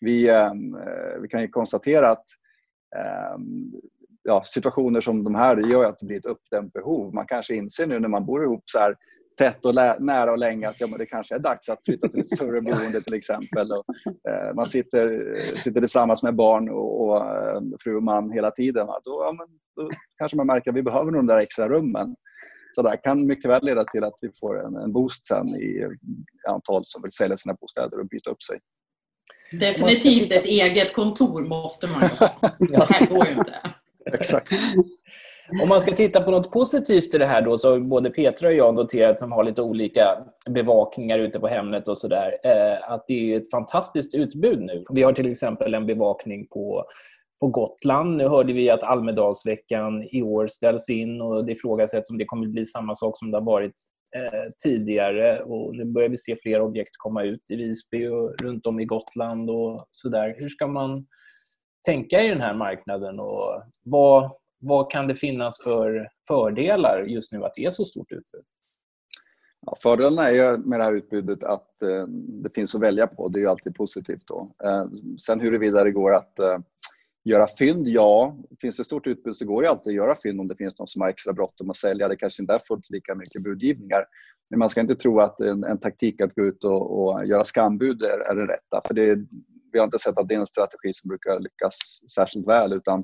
Vi, 0.00 0.28
ehm, 0.28 0.74
eh, 0.74 1.20
vi 1.22 1.28
kan 1.28 1.40
ju 1.40 1.48
konstatera 1.48 2.10
att 2.10 2.24
ehm, 2.96 3.72
ja, 4.22 4.42
situationer 4.44 5.00
som 5.00 5.24
de 5.24 5.34
här 5.34 5.72
gör 5.72 5.84
att 5.84 5.98
det 5.98 6.06
blir 6.06 6.18
ett 6.18 6.26
uppdämt 6.26 6.72
behov. 6.72 7.14
Man 7.14 7.26
kanske 7.26 7.54
inser 7.54 7.86
nu 7.86 8.00
när 8.00 8.08
man 8.08 8.26
bor 8.26 8.44
ihop 8.44 8.62
så 8.64 8.78
här 8.78 8.96
tätt 9.40 9.66
och 9.66 9.74
nära 9.98 10.32
och 10.32 10.38
länge 10.38 10.68
att 10.68 10.80
ja, 10.80 10.86
men 10.86 10.98
det 10.98 11.06
kanske 11.06 11.34
är 11.34 11.38
dags 11.38 11.68
att 11.68 11.84
flytta 11.84 12.08
till 12.08 12.20
ett 12.20 12.30
större 12.30 12.60
boende 12.70 13.02
till 13.02 13.14
exempel. 13.14 13.72
Och, 13.72 13.84
eh, 14.30 14.54
man 14.54 14.66
sitter, 14.66 15.36
sitter 15.56 15.80
tillsammans 15.80 16.22
med 16.22 16.34
barn 16.34 16.68
och, 16.70 17.00
och 17.00 17.16
eh, 17.16 17.60
fru 17.80 17.96
och 17.96 18.02
man 18.02 18.30
hela 18.30 18.50
tiden. 18.50 18.86
Då, 18.86 19.22
ja, 19.24 19.34
men, 19.38 19.46
då 19.76 19.90
kanske 20.18 20.36
man 20.36 20.46
märker 20.46 20.70
att 20.70 20.76
vi 20.76 20.82
behöver 20.82 21.12
de 21.12 21.26
där 21.26 21.38
extra 21.38 21.68
rummen. 21.68 22.16
Så 22.74 22.82
det 22.82 22.96
kan 22.96 23.26
mycket 23.26 23.50
väl 23.50 23.64
leda 23.64 23.84
till 23.84 24.04
att 24.04 24.18
vi 24.20 24.30
får 24.40 24.66
en, 24.66 24.76
en 24.76 24.92
boost 24.92 25.26
sen 25.26 25.46
i 25.46 25.86
antal 26.48 26.82
som 26.84 27.02
vill 27.02 27.12
sälja 27.12 27.36
sina 27.36 27.54
bostäder 27.54 28.00
och 28.00 28.08
byta 28.08 28.30
upp 28.30 28.42
sig. 28.42 28.58
Definitivt 29.52 30.32
ett 30.32 30.44
eget 30.44 30.94
kontor 30.94 31.42
måste 31.42 31.86
man 31.86 32.02
ha. 32.02 32.30
Det 32.58 32.92
här 32.92 33.06
går 33.06 33.26
ju 33.26 33.32
inte. 33.32 33.54
Exakt. 34.12 34.52
Om 35.62 35.68
man 35.68 35.80
ska 35.80 35.92
titta 35.92 36.22
på 36.22 36.30
något 36.30 36.50
positivt 36.50 37.14
i 37.14 37.18
det 37.18 37.26
här 37.26 37.42
då, 37.42 37.58
så 37.58 37.70
har 37.70 37.78
både 37.78 38.10
Petra 38.10 38.48
och 38.48 38.54
jag 38.54 38.74
noterat 38.74 39.20
som 39.20 39.32
har 39.32 39.44
lite 39.44 39.62
olika 39.62 40.18
bevakningar 40.50 41.18
ute 41.18 41.40
på 41.40 41.48
Hemnet 41.48 41.88
och 41.88 41.98
sådär, 41.98 42.32
eh, 42.44 42.92
att 42.92 43.04
det 43.08 43.34
är 43.34 43.36
ett 43.36 43.50
fantastiskt 43.50 44.14
utbud 44.14 44.60
nu. 44.60 44.84
Vi 44.90 45.02
har 45.02 45.12
till 45.12 45.30
exempel 45.30 45.74
en 45.74 45.86
bevakning 45.86 46.46
på 46.46 46.84
på 47.40 47.46
Gotland. 47.46 48.16
Nu 48.16 48.28
hörde 48.28 48.52
vi 48.52 48.70
att 48.70 48.82
Almedalsveckan 48.82 50.02
i 50.10 50.22
år 50.22 50.46
ställs 50.46 50.88
in 50.88 51.20
och 51.20 51.44
det 51.44 51.52
ifrågasätts 51.52 52.10
om 52.10 52.18
det 52.18 52.24
kommer 52.24 52.46
bli 52.46 52.64
samma 52.64 52.94
sak 52.94 53.18
som 53.18 53.30
det 53.30 53.36
har 53.36 53.44
varit 53.44 53.74
eh, 54.16 54.50
tidigare. 54.62 55.42
Och 55.42 55.76
nu 55.76 55.84
börjar 55.84 56.08
vi 56.08 56.16
se 56.16 56.36
fler 56.42 56.60
objekt 56.60 56.90
komma 56.98 57.22
ut 57.22 57.50
i 57.50 57.56
Visby 57.56 58.06
och 58.06 58.34
runt 58.42 58.66
om 58.66 58.80
i 58.80 58.84
Gotland 58.84 59.50
och 59.50 59.86
sådär. 59.90 60.34
Hur 60.38 60.48
ska 60.48 60.66
man 60.66 61.06
tänka 61.84 62.22
i 62.22 62.28
den 62.28 62.40
här 62.40 62.54
marknaden 62.54 63.20
och 63.20 63.62
vad, 63.82 64.30
vad 64.60 64.90
kan 64.90 65.06
det 65.06 65.14
finnas 65.14 65.64
för 65.64 66.08
fördelar 66.28 67.02
just 67.02 67.32
nu 67.32 67.44
att 67.44 67.54
det 67.54 67.64
är 67.64 67.70
så 67.70 67.84
stort 67.84 68.12
utbud? 68.12 68.44
Ja, 69.66 69.76
fördelarna 69.82 70.30
är 70.30 70.56
med 70.56 70.80
det 70.80 70.84
här 70.84 70.92
utbudet 70.92 71.44
att 71.44 71.82
eh, 71.82 72.06
det 72.42 72.54
finns 72.54 72.74
att 72.74 72.82
välja 72.82 73.06
på. 73.06 73.28
Det 73.28 73.38
är 73.38 73.40
ju 73.40 73.46
alltid 73.46 73.74
positivt. 73.74 74.26
Då. 74.26 74.50
Eh, 74.64 74.86
sen 75.18 75.40
huruvida 75.40 75.84
det 75.84 75.90
går 75.90 76.14
att 76.14 76.38
eh, 76.38 76.58
göra 77.24 77.46
fynd, 77.58 77.88
ja. 77.88 78.36
Finns 78.60 78.76
det 78.76 78.84
stort 78.84 79.06
utbud 79.06 79.36
så 79.36 79.44
går 79.44 79.62
det 79.62 79.70
alltid 79.70 79.90
att 79.90 79.94
göra 79.94 80.16
fynd 80.22 80.40
om 80.40 80.48
det 80.48 80.56
finns 80.56 80.78
någon 80.78 80.86
som 80.86 81.02
har 81.02 81.08
extra 81.08 81.32
bråttom 81.32 81.70
att 81.70 81.76
sälja. 81.76 82.08
Det 82.08 82.16
kanske 82.16 82.42
inte 82.42 82.54
är 82.54 82.58
fullt 82.58 82.90
lika 82.90 83.14
mycket 83.14 83.44
budgivningar. 83.44 84.04
Men 84.50 84.58
man 84.58 84.68
ska 84.68 84.80
inte 84.80 84.94
tro 84.94 85.20
att 85.20 85.40
en, 85.40 85.64
en 85.64 85.78
taktik 85.78 86.20
att 86.20 86.34
gå 86.34 86.42
ut 86.42 86.64
och, 86.64 87.02
och 87.02 87.26
göra 87.26 87.44
skambud 87.44 88.02
är, 88.02 88.18
är 88.30 88.34
den 88.34 88.46
rätta. 88.46 88.80
För 88.86 88.94
det, 88.94 89.18
vi 89.72 89.78
har 89.78 89.84
inte 89.84 89.98
sett 89.98 90.18
att 90.18 90.28
det 90.28 90.34
är 90.34 90.38
en 90.38 90.46
strategi 90.46 90.92
som 90.92 91.08
brukar 91.08 91.40
lyckas 91.40 91.76
särskilt 92.14 92.48
väl. 92.48 92.72
utan 92.72 93.02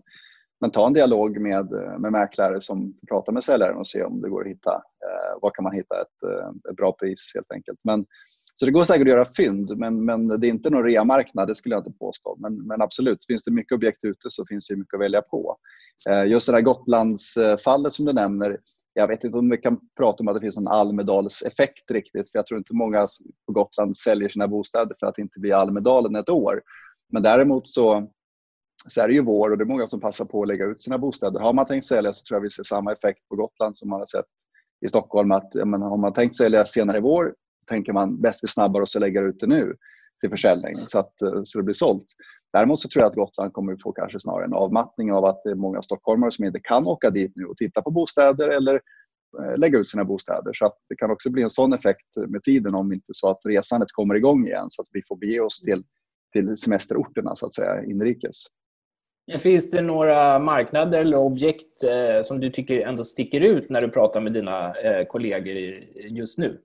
men 0.61 0.71
ta 0.71 0.87
en 0.87 0.93
dialog 0.93 1.41
med, 1.41 1.71
med 1.99 2.13
mäklare 2.13 2.61
som 2.61 2.95
pratar 3.09 3.33
med 3.33 3.45
säljaren 3.45 3.77
och 3.77 3.87
se 3.87 4.03
om 4.03 4.21
det 4.21 4.29
går 4.29 4.41
att 4.41 4.51
hitta, 4.51 4.75
eh, 4.75 5.39
vad 5.43 5.55
kan 5.55 5.63
man 5.63 5.73
hitta 5.73 6.01
ett, 6.01 6.23
eh, 6.23 6.71
ett 6.71 6.77
bra 6.77 6.93
pris 6.93 7.33
helt 7.35 7.53
enkelt. 7.53 7.79
Men, 7.85 8.07
så 8.55 8.67
det 8.67 8.73
går 8.73 8.85
säkert 8.85 9.03
att 9.03 9.09
göra 9.09 9.25
fynd 9.37 9.79
men, 9.79 10.05
men 10.05 10.29
det 10.29 10.47
är 10.47 10.49
inte 10.49 10.71
någon 10.71 10.85
reamarknad, 10.85 11.49
det 11.49 11.55
skulle 11.55 11.75
jag 11.75 11.81
inte 11.81 11.99
påstå. 11.99 12.37
Men, 12.39 12.67
men 12.67 12.83
absolut, 12.83 13.27
finns 13.27 13.45
det 13.45 13.53
mycket 13.53 13.73
objekt 13.73 14.05
ute 14.05 14.31
så 14.31 14.47
finns 14.47 14.67
det 14.69 14.77
mycket 14.77 14.95
att 14.95 15.01
välja 15.01 15.23
på. 15.23 15.57
Eh, 16.09 16.25
just 16.25 16.47
det 16.47 16.53
här 16.53 16.61
Gotlandsfallet 16.61 17.93
som 17.93 18.05
du 18.05 18.13
nämner, 18.13 18.59
jag 18.93 19.09
vet 19.09 19.25
inte 19.25 19.39
om 19.39 19.51
vi 19.51 19.57
kan 19.57 19.81
prata 19.97 20.23
om 20.23 20.29
att 20.29 20.35
det 20.35 20.41
finns 20.41 20.57
en 20.57 20.69
Almedalseffekt 20.69 21.91
riktigt, 21.91 22.31
för 22.31 22.39
jag 22.39 22.47
tror 22.47 22.59
inte 22.59 22.75
många 22.75 23.07
på 23.47 23.53
Gotland 23.53 23.97
säljer 23.97 24.29
sina 24.29 24.49
bostäder 24.49 24.97
för 25.01 25.07
att 25.07 25.19
inte 25.19 25.41
bli 25.41 25.53
Almedalen 25.53 26.17
ett 26.17 26.29
år. 26.29 26.63
Men 27.13 27.23
däremot 27.23 27.69
så 27.69 28.11
så 28.87 29.01
är 29.01 29.09
det 29.09 29.15
ju 29.15 29.23
vår 29.23 29.51
och 29.51 29.59
det 29.59 29.65
är 29.65 29.67
många 29.67 29.87
som 29.87 30.01
passar 30.01 30.25
på 30.25 30.43
att 30.43 30.49
lägga 30.49 30.65
ut 30.65 30.83
sina 30.83 30.99
bostäder. 30.99 31.41
Har 31.41 31.53
man 31.53 31.67
tänkt 31.67 31.87
sälja 31.87 32.13
så 32.13 32.25
tror 32.25 32.37
jag 32.37 32.43
vi 32.43 32.51
ser 32.51 32.63
samma 32.63 32.93
effekt 32.93 33.29
på 33.29 33.37
Gotland 33.37 33.77
som 33.77 33.91
man 33.91 34.01
har 34.01 34.07
sett 34.07 34.25
i 34.87 34.89
Stockholm. 34.89 35.33
Att, 35.33 35.55
men, 35.55 35.83
har 35.83 35.97
man 35.97 36.13
tänkt 36.13 36.37
sälja 36.37 36.67
senare 36.67 36.97
i 36.97 37.01
vår 37.01 37.35
tänker 37.67 37.93
man 37.93 38.21
bäst 38.21 38.45
vi 38.45 38.49
snabbare 38.49 38.83
och 38.83 38.89
så 38.89 38.99
lägger 38.99 39.29
ut 39.29 39.41
det 39.41 39.47
nu 39.47 39.77
till 40.21 40.31
försäljning 40.31 40.75
så 40.75 40.99
att 40.99 41.23
eh, 41.23 41.41
så 41.45 41.59
det 41.59 41.65
blir 41.65 41.75
sålt. 41.75 42.05
Däremot 42.53 42.79
så 42.79 42.89
tror 42.89 43.03
jag 43.03 43.11
att 43.11 43.17
Gotland 43.17 43.53
kommer 43.53 43.73
att 43.73 43.83
få 43.83 43.93
kanske 43.93 44.21
snarare 44.21 44.45
en 44.45 44.55
avmattning 44.55 45.13
av 45.13 45.25
att 45.25 45.43
det 45.43 45.51
är 45.51 45.55
många 45.55 45.83
stockholmare 45.83 46.33
som 46.33 46.45
inte 46.45 46.61
kan 46.63 46.87
åka 46.87 47.11
dit 47.11 47.33
nu 47.35 47.45
och 47.45 47.57
titta 47.57 47.83
på 47.83 47.91
bostäder 47.91 48.49
eller 48.49 48.75
eh, 49.43 49.59
lägga 49.59 49.79
ut 49.79 49.89
sina 49.89 50.05
bostäder. 50.05 50.53
Så 50.53 50.67
att 50.67 50.77
det 50.89 50.97
kan 50.97 51.11
också 51.11 51.31
bli 51.31 51.43
en 51.43 51.51
sån 51.51 51.73
effekt 51.73 52.17
med 52.29 52.43
tiden 52.43 52.75
om 52.75 52.93
inte 52.93 53.13
så 53.13 53.29
att 53.29 53.41
resandet 53.47 53.93
kommer 53.93 54.15
igång 54.15 54.47
igen 54.47 54.67
så 54.69 54.83
att 54.83 54.89
vi 54.91 55.03
får 55.09 55.17
bege 55.17 55.41
oss 55.41 55.61
till, 55.61 55.85
till 56.33 56.57
semesterorterna 56.57 57.37
så 57.37 57.47
att 57.47 57.55
säga 57.55 57.85
inrikes. 57.85 58.37
Finns 59.39 59.71
det 59.71 59.83
några 59.83 60.39
marknader 60.39 60.99
eller 60.99 61.17
objekt 61.17 61.83
eh, 61.83 62.23
som 62.23 62.41
du 62.41 62.51
tycker 62.51 62.81
ändå 62.81 63.05
sticker 63.05 63.41
ut 63.41 63.71
när 63.71 63.81
du 63.81 63.89
pratar 63.89 64.21
med 64.21 64.33
dina 64.33 64.75
eh, 64.75 65.07
kollegor 65.07 65.57
just 66.09 66.39
nu? 66.39 66.61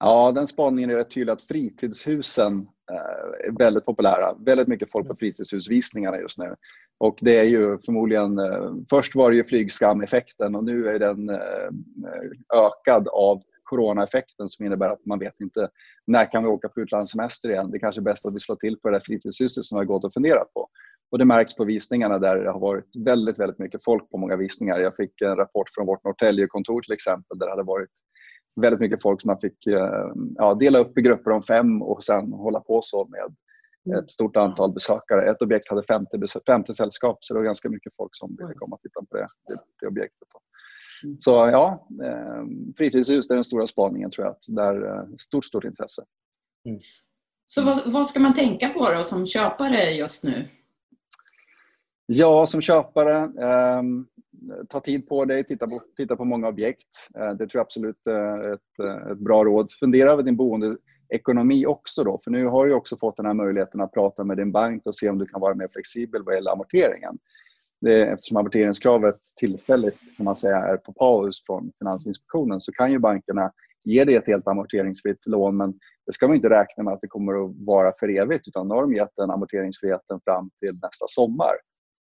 Ja, 0.00 0.32
den 0.32 0.46
spaningen 0.46 0.90
är 0.90 0.96
rätt 0.96 1.10
tydlig 1.10 1.32
att 1.32 1.42
fritidshusen 1.42 2.68
eh, 2.92 3.48
är 3.48 3.58
väldigt 3.58 3.84
populära. 3.84 4.34
Väldigt 4.46 4.68
mycket 4.68 4.92
folk 4.92 5.08
på 5.08 5.14
fritidshusvisningarna 5.14 6.18
just 6.18 6.38
nu. 6.38 6.54
Och 6.98 7.18
det 7.20 7.38
är 7.38 7.44
ju 7.44 7.78
förmodligen, 7.78 8.40
först 8.90 9.14
var 9.14 9.30
det 9.30 9.36
ju 9.36 9.44
flygskameffekten 9.44 10.54
och 10.54 10.64
nu 10.64 10.88
är 10.88 10.98
den 10.98 11.30
ökad 12.54 13.08
av 13.08 13.42
coronaeffekten 13.64 14.48
som 14.48 14.66
innebär 14.66 14.88
att 14.88 15.06
man 15.06 15.18
vet 15.18 15.40
inte 15.40 15.68
när 16.06 16.30
kan 16.30 16.44
vi 16.44 16.48
åka 16.48 16.68
på 16.68 16.80
utlandssemester 16.80 17.50
igen. 17.50 17.70
Det 17.70 17.76
är 17.76 17.80
kanske 17.80 18.00
är 18.00 18.02
bäst 18.02 18.26
att 18.26 18.34
vi 18.34 18.40
slår 18.40 18.56
till 18.56 18.78
på 18.78 18.88
det 18.88 18.94
där 18.94 19.02
fritidshuset 19.04 19.64
som 19.64 19.76
vi 19.76 19.80
har 19.80 19.84
gått 19.84 20.04
och 20.04 20.12
funderat 20.12 20.54
på. 20.54 20.67
Och 21.10 21.18
det 21.18 21.24
märks 21.24 21.56
på 21.56 21.64
visningarna 21.64 22.18
där 22.18 22.36
det 22.36 22.50
har 22.50 22.60
varit 22.60 22.96
väldigt, 23.04 23.38
väldigt 23.38 23.58
mycket 23.58 23.84
folk 23.84 24.10
på 24.10 24.18
många 24.18 24.36
visningar. 24.36 24.78
Jag 24.78 24.96
fick 24.96 25.20
en 25.20 25.36
rapport 25.36 25.70
från 25.74 25.86
vårt 25.86 26.04
Norrtäljekontor 26.04 26.82
till 26.82 26.92
exempel 26.92 27.38
där 27.38 27.46
det 27.46 27.52
hade 27.52 27.62
varit 27.62 27.90
väldigt 28.60 28.80
mycket 28.80 29.02
folk 29.02 29.20
som 29.20 29.28
man 29.28 29.40
fick 29.40 29.66
eh, 29.66 30.12
ja, 30.36 30.54
dela 30.54 30.78
upp 30.78 30.98
i 30.98 31.02
grupper 31.02 31.30
om 31.30 31.42
fem 31.42 31.82
och 31.82 32.04
sen 32.04 32.32
hålla 32.32 32.60
på 32.60 32.80
så 32.82 33.08
med 33.08 33.34
ett 33.98 34.10
stort 34.10 34.36
antal 34.36 34.72
besökare. 34.72 35.30
Ett 35.30 35.42
objekt 35.42 35.68
hade 35.68 35.82
50, 35.82 36.18
50 36.46 36.74
sällskap 36.74 37.18
så 37.20 37.34
det 37.34 37.40
var 37.40 37.44
ganska 37.44 37.68
mycket 37.68 37.92
folk 37.96 38.10
som 38.12 38.36
ville 38.38 38.54
komma 38.54 38.76
och 38.76 38.82
titta 38.82 39.00
på 39.00 39.16
det, 39.16 39.26
det, 39.48 39.54
det 39.80 39.86
objektet. 39.86 40.28
Då. 40.32 40.40
Så 41.18 41.30
ja, 41.30 41.88
eh, 42.04 42.44
fritidshus 42.76 43.30
är 43.30 43.34
den 43.34 43.44
stora 43.44 43.66
spaningen 43.66 44.10
tror 44.10 44.26
jag. 44.26 44.32
Att 44.32 44.44
där 44.48 44.86
eh, 44.86 45.04
stort, 45.18 45.44
stort 45.44 45.64
intresse. 45.64 46.04
Mm. 46.68 46.80
Så 47.46 47.64
vad, 47.64 47.92
vad, 47.92 48.06
ska 48.06 48.20
man 48.20 48.34
tänka 48.34 48.68
på 48.68 48.90
då 48.90 49.02
som 49.02 49.26
köpare 49.26 49.90
just 49.90 50.24
nu? 50.24 50.48
Ja, 52.10 52.46
som 52.46 52.60
köpare, 52.60 53.16
eh, 53.18 53.82
ta 54.68 54.80
tid 54.80 55.08
på 55.08 55.24
dig, 55.24 55.44
titta 55.44 55.66
på, 55.66 55.72
titta 55.96 56.16
på 56.16 56.24
många 56.24 56.48
objekt. 56.48 56.88
Eh, 57.18 57.30
det 57.30 57.36
tror 57.36 57.50
jag 57.52 57.60
absolut 57.60 58.06
är 58.06 58.52
ett, 58.52 58.78
eh, 58.88 59.12
ett 59.12 59.18
bra 59.18 59.44
råd. 59.44 59.72
Fundera 59.72 60.10
över 60.10 60.22
din 60.22 60.36
boendeekonomi 60.36 61.66
också 61.66 62.04
då, 62.04 62.20
för 62.24 62.30
nu 62.30 62.46
har 62.46 62.66
du 62.66 62.74
också 62.74 62.96
fått 62.96 63.16
den 63.16 63.26
här 63.26 63.34
möjligheten 63.34 63.80
att 63.80 63.92
prata 63.92 64.24
med 64.24 64.36
din 64.36 64.52
bank 64.52 64.86
och 64.86 64.94
se 64.94 65.08
om 65.08 65.18
du 65.18 65.26
kan 65.26 65.40
vara 65.40 65.54
mer 65.54 65.68
flexibel 65.72 66.22
vad 66.24 66.34
gäller 66.34 66.50
amorteringen. 66.50 67.18
Det, 67.80 68.06
eftersom 68.06 68.36
amorteringskravet 68.36 69.20
tillfälligt 69.36 70.16
kan 70.16 70.24
man 70.24 70.36
säga, 70.36 70.56
är 70.56 70.76
på 70.76 70.92
paus 70.92 71.42
från 71.46 71.72
Finansinspektionen 71.78 72.60
så 72.60 72.72
kan 72.72 72.92
ju 72.92 72.98
bankerna 72.98 73.52
ge 73.84 74.04
dig 74.04 74.14
ett 74.14 74.26
helt 74.26 74.48
amorteringsfritt 74.48 75.26
lån 75.26 75.56
men 75.56 75.72
det 76.06 76.12
ska 76.12 76.26
man 76.26 76.36
inte 76.36 76.50
räkna 76.50 76.82
med 76.82 76.94
att 76.94 77.00
det 77.00 77.08
kommer 77.08 77.44
att 77.44 77.52
vara 77.56 77.92
för 78.00 78.08
evigt 78.08 78.48
utan 78.48 78.68
nu 78.68 78.74
har 78.74 78.82
de 78.82 78.94
gett 78.94 79.16
den 79.16 79.30
amorteringsfriheten 79.30 80.20
fram 80.24 80.50
till 80.60 80.74
nästa 80.82 81.06
sommar. 81.08 81.52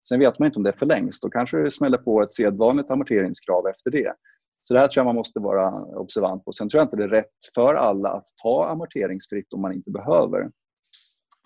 Sen 0.08 0.20
vet 0.20 0.38
man 0.38 0.46
inte 0.46 0.58
om 0.58 0.62
det 0.62 0.72
förlängs. 0.72 1.20
Då 1.20 1.30
kanske 1.30 1.56
det 1.56 1.70
smäller 1.70 1.98
på 1.98 2.22
ett 2.22 2.34
sedvanligt 2.34 2.90
amorteringskrav 2.90 3.66
efter 3.66 3.90
det. 3.90 4.12
Så 4.60 4.74
det 4.74 4.80
här 4.80 4.88
tror 4.88 5.00
jag 5.00 5.06
man 5.06 5.14
måste 5.14 5.40
vara 5.40 5.70
observant 5.72 6.44
på. 6.44 6.52
Sen 6.52 6.68
tror 6.68 6.78
jag 6.80 6.84
inte 6.84 6.96
det 6.96 7.04
är 7.04 7.08
rätt 7.08 7.54
för 7.54 7.74
alla 7.74 8.08
att 8.08 8.26
ta 8.42 8.66
amorteringsfritt 8.68 9.52
om 9.52 9.60
man 9.60 9.72
inte 9.72 9.90
behöver. 9.90 10.50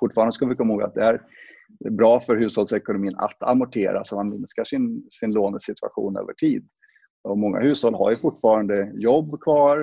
Fortfarande 0.01 0.33
ska 0.33 0.47
vi 0.47 0.57
komma 0.57 0.73
ihåg 0.73 0.83
att 0.83 0.95
det 0.95 1.05
är 1.05 1.21
bra 1.91 2.21
för 2.21 2.37
hushållsekonomin 2.37 3.15
att 3.17 3.43
amortera 3.43 4.05
så 4.05 4.17
man 4.17 4.31
minskar 4.31 4.65
sin, 4.65 5.07
sin 5.11 5.33
lånesituation 5.33 6.17
över 6.17 6.33
tid. 6.33 6.69
Och 7.23 7.39
många 7.39 7.61
hushåll 7.61 7.95
har 7.95 8.11
ju 8.11 8.17
fortfarande 8.17 8.93
jobb 8.95 9.41
kvar, 9.41 9.77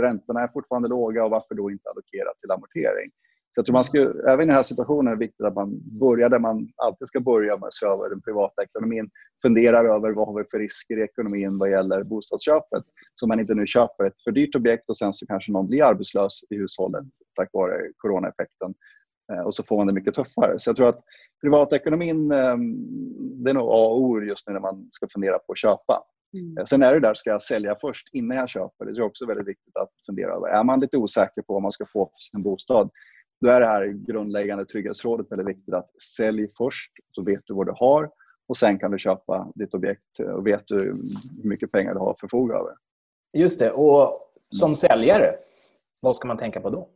räntorna 0.00 0.40
är 0.40 0.48
fortfarande 0.48 0.88
låga 0.88 1.24
och 1.24 1.30
varför 1.30 1.54
då 1.54 1.70
inte 1.70 1.90
allokera 1.90 2.34
till 2.40 2.50
amortering? 2.50 3.10
Så 3.50 3.58
jag 3.58 3.66
tror 3.66 3.72
man 3.72 3.84
ska, 3.84 3.98
även 4.28 4.40
i 4.40 4.46
den 4.46 4.56
här 4.56 4.62
situationen 4.62 5.06
är 5.06 5.16
det 5.16 5.26
viktigt 5.26 5.46
att 5.46 5.54
man 5.54 5.98
börjar 6.00 6.28
där 6.28 6.38
man 6.38 6.66
alltid 6.76 7.08
ska 7.08 7.20
börja 7.20 7.56
med 7.56 7.66
att 7.66 7.74
se 7.74 7.86
över 7.86 8.10
den 8.10 8.20
privata 8.20 8.62
ekonomin. 8.62 9.10
Funderar 9.42 9.84
över 9.84 10.12
vad 10.12 10.26
har 10.26 10.38
vi 10.38 10.44
för 10.50 10.58
risker 10.58 10.98
i 10.98 11.02
ekonomin 11.02 11.58
vad 11.58 11.70
gäller 11.70 12.04
bostadsköpet. 12.04 12.82
Så 13.14 13.26
man 13.26 13.40
inte 13.40 13.54
nu 13.54 13.66
köper 13.66 14.04
ett 14.04 14.22
för 14.24 14.30
dyrt 14.30 14.54
objekt 14.54 14.88
och 14.88 14.96
sen 14.96 15.12
så 15.12 15.26
kanske 15.26 15.52
någon 15.52 15.66
blir 15.66 15.84
arbetslös 15.84 16.40
i 16.50 16.56
hushållet 16.56 17.06
tack 17.36 17.48
vare 17.52 17.74
coronaeffekten. 17.96 18.74
Eh, 19.32 19.40
och 19.40 19.54
så 19.54 19.62
får 19.62 19.76
man 19.76 19.86
det 19.86 19.92
mycket 19.92 20.14
tuffare. 20.14 20.58
Så 20.58 20.70
jag 20.70 20.76
tror 20.76 20.88
att 20.88 21.00
privatekonomin, 21.40 22.32
ehm, 22.32 22.74
det 23.44 23.50
är 23.50 23.54
nog 23.54 23.68
A 23.68 23.86
och 23.86 24.00
O 24.00 24.20
just 24.20 24.46
nu 24.46 24.52
när 24.52 24.60
man 24.60 24.88
ska 24.90 25.08
fundera 25.08 25.38
på 25.38 25.52
att 25.52 25.58
köpa. 25.58 26.02
Mm. 26.34 26.66
Sen 26.66 26.82
är 26.82 26.94
det 26.94 27.00
där, 27.00 27.14
ska 27.14 27.30
jag 27.30 27.42
sälja 27.42 27.76
först 27.80 28.08
innan 28.12 28.36
jag 28.36 28.48
köper? 28.48 28.84
Det 28.84 29.00
är 29.00 29.02
också 29.02 29.26
väldigt 29.26 29.48
viktigt 29.48 29.76
att 29.76 29.90
fundera 30.06 30.32
över. 30.32 30.48
Är 30.48 30.64
man 30.64 30.80
lite 30.80 30.96
osäker 30.96 31.42
på 31.42 31.52
vad 31.52 31.62
man 31.62 31.72
ska 31.72 31.84
få 31.84 32.06
för 32.06 32.20
sin 32.20 32.42
bostad, 32.42 32.90
då 33.40 33.48
är 33.48 33.60
det 33.60 33.66
här 33.66 33.86
grundläggande 33.86 34.64
trygghetsrådet 34.64 35.32
väldigt 35.32 35.48
viktigt 35.48 35.74
att 35.74 36.02
sälj 36.02 36.48
först, 36.58 36.92
så 37.12 37.22
vet 37.22 37.40
du 37.44 37.54
vad 37.54 37.66
du 37.66 37.72
har 37.76 38.10
och 38.48 38.56
sen 38.56 38.78
kan 38.78 38.90
du 38.90 38.98
köpa 38.98 39.52
ditt 39.54 39.74
objekt 39.74 40.18
och 40.18 40.46
vet 40.46 40.62
du 40.66 40.78
hur 40.78 41.48
mycket 41.48 41.72
pengar 41.72 41.94
du 41.94 42.00
har 42.00 42.10
att 42.10 42.20
förfoga 42.20 42.54
över. 42.54 42.72
Just 43.32 43.58
det. 43.58 43.72
Och 43.72 44.32
som 44.50 44.74
säljare, 44.74 45.34
vad 46.02 46.16
ska 46.16 46.28
man 46.28 46.36
tänka 46.36 46.60
på 46.60 46.70
då? 46.70 46.88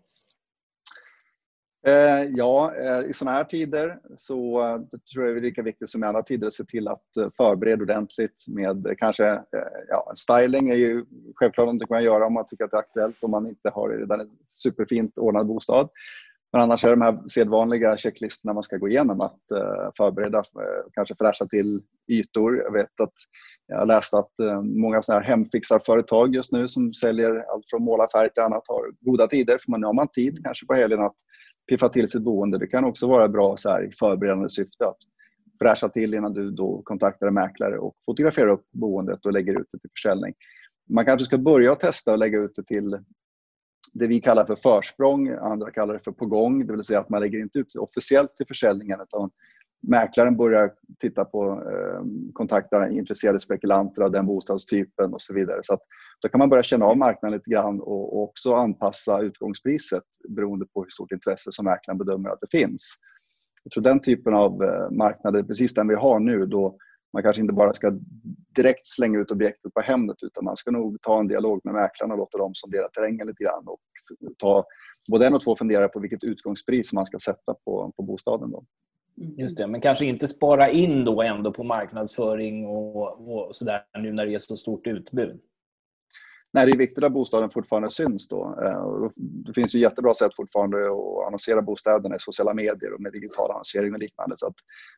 Eh, 1.87 2.23
ja, 2.35 2.75
eh, 2.75 3.11
i 3.11 3.13
sådana 3.15 3.37
här 3.37 3.45
tider 3.45 3.99
så 4.17 4.61
eh, 4.61 4.79
tror 5.13 5.27
jag 5.27 5.35
det 5.35 5.41
är 5.41 5.43
lika 5.43 5.63
viktigt 5.63 5.91
som 5.91 6.05
i 6.05 6.07
andra 6.07 6.23
tider 6.23 6.47
att 6.47 6.53
se 6.53 6.65
till 6.65 6.89
att 6.89 7.07
förbereda 7.37 7.83
ordentligt 7.83 8.45
med 8.49 8.95
kanske, 8.99 9.43
ja, 9.89 10.13
styling 10.15 10.71
är 10.71 10.75
ju 10.75 11.05
självklart 11.35 11.67
något 11.67 11.91
man 11.91 11.99
kan 11.99 12.05
göra 12.05 12.27
om 12.27 12.33
man 12.33 12.47
tycker 12.47 12.65
att 12.65 12.71
det 12.71 12.77
är 12.77 12.81
aktuellt 12.81 13.25
om 13.25 13.31
man 13.31 13.49
inte 13.49 13.71
har 13.71 13.89
redan 13.89 14.21
en 14.21 14.31
superfint 14.47 15.19
ordnad 15.19 15.47
bostad. 15.47 15.89
Men 16.53 16.63
annars 16.63 16.85
är 16.85 16.91
de 16.91 17.01
här 17.01 17.19
sedvanliga 17.29 17.97
checklistorna 17.97 18.55
man 18.55 18.63
ska 18.63 18.77
gå 18.77 18.89
igenom 18.89 19.21
att 19.21 19.51
eh, 19.51 19.91
förbereda, 19.97 20.39
eh, 20.39 20.91
kanske 20.93 21.15
fräscha 21.15 21.47
till 21.47 21.81
ytor. 22.09 22.57
Jag 22.57 22.73
vet 22.73 23.01
att 23.01 23.13
jag 23.67 23.79
har 23.79 23.87
läst 23.87 24.15
att 24.15 24.41
eh, 24.41 24.63
många 24.63 25.03
såna 25.03 25.19
här 25.19 25.27
hemfixarföretag 25.27 26.35
just 26.35 26.53
nu 26.53 26.69
som 26.69 26.95
säljer 26.95 27.45
allt 27.53 27.65
från 27.71 27.83
målarfärg 27.83 28.31
till 28.31 28.43
annat 28.43 28.65
har 28.67 28.85
goda 29.01 29.27
tider 29.27 29.59
för 29.59 29.79
nu 29.79 29.87
har 29.87 29.95
man 29.95 30.09
tid 30.09 30.45
kanske 30.45 30.67
på 30.67 30.75
helgen 30.75 31.01
att 31.01 31.17
piffa 31.69 31.89
till 31.89 32.09
sitt 32.09 32.23
boende. 32.23 32.59
Det 32.59 32.67
kan 32.67 32.85
också 32.85 33.09
vara 33.09 33.29
bra 33.29 33.57
så 33.57 33.71
här, 33.71 33.89
i 33.89 33.93
förberedande 33.93 34.51
syfte 34.51 34.87
att 34.87 34.99
fräscha 35.63 35.89
till 35.89 36.15
innan 36.15 36.33
du 36.33 36.51
då 36.51 36.83
kontaktar 36.85 37.27
en 37.27 37.35
mäklare 37.35 37.79
och 37.79 37.95
fotograferar 38.07 38.49
upp 38.49 38.67
boendet 38.73 39.27
och 39.27 39.33
lägger 39.33 39.61
ut 39.61 39.69
det 39.73 39.79
till 39.79 39.91
försäljning. 39.91 40.35
Man 40.91 41.05
kanske 41.05 41.25
ska 41.25 41.39
börja 41.39 41.75
testa 41.75 42.13
och 42.13 42.19
lägga 42.19 42.39
ut 42.39 42.53
det 42.57 42.65
till 42.65 42.99
det 43.95 44.07
vi 44.07 44.21
kallar 44.21 44.45
för 44.45 44.57
försprång, 44.57 45.29
andra 45.29 45.71
kallar 45.71 45.95
det 45.95 46.01
för 46.05 46.13
på 46.13 46.27
gång, 46.27 46.67
det 46.67 46.73
vill 46.73 46.85
säga 46.85 47.01
att 47.01 47.09
man 47.09 47.21
lägger 47.21 47.39
inte 47.39 47.59
ut 47.59 47.71
det 47.73 47.79
officiellt 47.79 48.37
till 48.37 48.47
försäljningen 48.47 49.01
utan 49.01 49.31
mäklaren 49.89 50.37
börjar 50.37 50.73
titta 51.01 51.25
på, 51.25 51.43
ehm, 51.51 52.33
kontakta 52.33 52.89
intresserade 52.89 53.41
spekulanter 53.41 54.03
av 54.03 54.11
den 54.11 54.27
bostadstypen 54.27 55.15
och 55.15 55.21
så 55.23 55.35
vidare. 55.35 55.61
Så 55.63 55.75
att, 55.75 55.81
då 56.21 56.29
kan 56.29 56.39
man 56.39 56.49
börja 56.49 56.63
känna 56.63 56.87
av 56.87 56.97
marknaden 56.97 57.39
lite 57.39 57.51
grann 57.51 57.81
och, 57.81 58.23
också 58.23 58.55
anpassa 58.55 59.21
utgångspriset 59.21 60.03
beroende 60.29 60.67
på 60.67 60.83
hur 60.83 60.91
stort 60.91 61.13
intresse 61.13 61.53
som 61.53 61.65
mäklaren 61.65 61.99
bedömer 61.99 62.31
att 62.31 62.41
det 62.41 62.59
finns. 62.59 62.97
Jag 63.65 63.73
tror 63.73 63.85
den 63.85 64.01
typen 64.01 64.35
av 64.35 64.63
eh, 64.63 64.91
marknader, 64.91 65.43
precis 65.43 65.75
den 65.75 65.89
vi 65.89 65.95
har 65.95 66.21
nu, 66.21 66.47
då 66.47 66.77
man 67.13 67.23
kanske 67.23 67.43
inte 67.43 67.55
bara 67.55 67.73
ska 67.73 67.93
direkt 68.57 68.87
slänga 68.87 69.19
ut 69.19 69.31
objektet 69.31 69.75
på 69.75 69.81
Hemnet 69.81 70.17
utan 70.23 70.45
man 70.45 70.57
ska 70.57 70.71
nog 70.71 71.01
ta 71.01 71.21
en 71.21 71.29
dialog 71.29 71.61
med 71.65 71.75
mäklarna 71.75 72.15
och 72.15 72.19
låta 72.19 72.39
dem 72.39 72.53
sondera 72.55 72.89
terrängen 72.89 73.27
lite 73.27 73.45
grann 73.45 73.69
och 73.69 73.81
ta 74.39 74.65
både 75.11 75.27
en 75.27 75.35
och 75.35 75.41
två 75.41 75.57
fundera 75.57 75.89
på 75.89 76.01
vilket 76.01 76.25
utgångspris 76.25 76.93
man 76.93 77.07
ska 77.07 77.19
sätta 77.19 77.55
på, 77.65 77.93
på 77.97 78.03
bostaden. 78.03 78.51
Då. 78.51 78.65
Mm. 79.21 79.39
Just 79.39 79.57
det, 79.57 79.67
men 79.67 79.81
kanske 79.81 80.05
inte 80.05 80.29
spara 80.29 80.71
in 80.71 81.05
då 81.05 81.23
ändå 81.23 81.53
på 81.53 81.65
marknadsföring 81.65 82.67
och, 82.67 83.29
och 83.29 83.57
sådär 83.57 83.85
nu 83.99 84.13
när 84.13 84.27
det 84.27 84.35
är 84.35 84.39
så 84.39 84.57
stort 84.57 84.87
utbud? 84.87 85.41
Nej, 86.55 86.67
det 86.67 86.73
är 86.73 86.77
viktigt 86.77 87.05
att 87.05 87.13
bostaden 87.13 87.51
fortfarande 87.51 87.91
syns 87.91 88.29
då. 88.29 88.59
Eh, 88.65 89.11
det 89.17 89.53
finns 89.53 89.75
ju 89.75 89.79
jättebra 89.79 90.15
sätt 90.15 90.37
fortfarande 90.37 90.77
att 90.77 91.27
annonsera 91.27 91.63
bostäderna 91.63 92.17
i 92.17 92.19
sociala 92.19 92.55
medier 92.55 92.93
och 92.95 93.01
med 93.01 93.13
digital 93.13 93.51
annonsering 93.51 93.93
och 93.93 93.99
liknande. 93.99 94.37
Så 94.37 94.47
att 94.47 94.55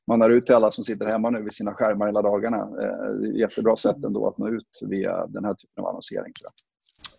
man 0.07 0.19
når 0.19 0.33
ut 0.33 0.47
till 0.47 0.55
alla 0.55 0.71
som 0.71 0.85
sitter 0.85 1.07
hemma 1.07 1.31
nu 1.31 1.43
vid 1.43 1.55
sina 1.55 1.75
skärmar 1.75 2.07
hela 2.07 2.23
dagarna. 2.23 2.59
Eh, 2.59 3.15
det 3.21 3.29
är 3.29 3.33
jättebra 3.33 3.77
sätt 3.77 4.05
ändå 4.05 4.29
att 4.29 4.39
nå 4.39 4.49
ut 4.49 4.81
via 4.89 5.27
den 5.27 5.45
här 5.45 5.55
typen 5.55 5.85
av 5.85 5.87
annonsering. 5.87 6.33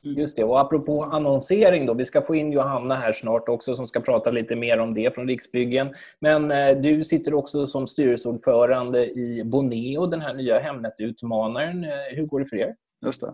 Just 0.02 0.38
det. 0.38 0.44
Och 0.44 0.60
apropå 0.60 1.04
annonsering, 1.04 1.86
då, 1.86 1.94
vi 1.94 2.06
ska 2.06 2.22
få 2.22 2.36
in 2.36 2.52
Johanna 2.52 2.96
här 2.96 3.12
snart 3.12 3.50
också 3.50 3.76
som 3.76 3.88
ska 3.88 4.00
prata 4.00 4.32
lite 4.32 4.56
mer 4.56 4.80
om 4.80 4.94
det 4.94 5.16
från 5.16 5.28
Riksbyggen. 5.28 5.94
Men 6.20 6.52
eh, 6.52 6.78
du 6.78 7.04
sitter 7.04 7.34
också 7.34 7.68
som 7.68 7.88
styrelseordförande 7.88 9.06
i 9.06 9.44
Boneo, 9.46 10.06
den 10.06 10.22
här 10.22 10.34
nya 10.34 10.60
Hemnet-utmanaren. 10.60 11.84
Eh, 11.84 11.90
hur 12.16 12.28
går 12.28 12.40
det 12.40 12.46
för 12.46 12.58
er? 12.58 12.76
Just 13.06 13.22
det. 13.22 13.34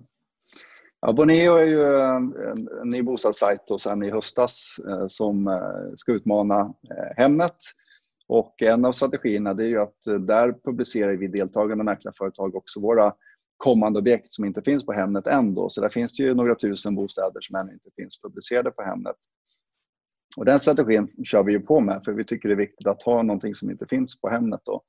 Ja, 1.01 1.13
Boneo 1.13 1.55
är 1.55 1.65
ju 1.65 2.00
en, 2.01 2.36
en 2.81 2.89
ny 2.89 3.01
bostadssajt 3.01 3.72
och 3.72 3.81
sen 3.81 4.03
i 4.03 4.12
höstas 4.12 4.75
eh, 4.88 5.08
som 5.08 5.48
eh, 5.48 5.93
ska 5.96 6.12
utmana 6.12 6.60
eh, 6.60 7.15
Hemnet. 7.17 7.58
Och 8.27 8.62
en 8.62 8.86
av 8.86 8.91
strategierna 8.91 9.50
är 9.50 9.63
ju 9.63 9.81
att 9.81 10.08
eh, 10.08 10.15
där 10.15 10.53
publicerar 10.63 11.13
vi 11.13 11.27
deltagande 11.27 11.84
mäklarföretag 11.84 12.55
också 12.55 12.79
våra 12.79 13.13
kommande 13.58 14.00
objekt 14.00 14.31
som 14.31 14.46
inte 14.46 14.62
finns 14.62 14.86
på 14.86 14.93
Hemnet 14.93 15.27
än. 15.27 15.53
Då. 15.53 15.70
Så 15.70 15.81
där 15.81 15.89
finns 15.89 16.17
det 16.17 16.24
ju 16.24 16.34
några 16.34 16.55
tusen 16.55 16.96
bostäder 16.96 17.41
som 17.41 17.55
ännu 17.55 17.74
inte 17.74 17.89
finns 17.96 18.22
publicerade 18.22 18.72
på 18.72 18.84
Hemnet. 18.84 19.15
Och 20.38 20.46
den 20.46 20.60
strategin 20.60 21.08
kör 21.24 21.43
vi 21.43 21.51
ju 21.51 21.60
på 21.60 21.79
med 21.79 22.01
för 22.05 22.12
vi 22.13 22.25
tycker 22.25 22.50
det 22.50 22.55
är 22.55 22.58
viktigt 22.58 22.88
att 22.88 23.03
ha 23.03 23.24
någonting 23.24 23.55
som 23.55 23.72
inte 23.72 23.86
finns 23.86 24.22
på 24.22 24.29
Hemnet. 24.29 24.62
Då. 24.65 24.84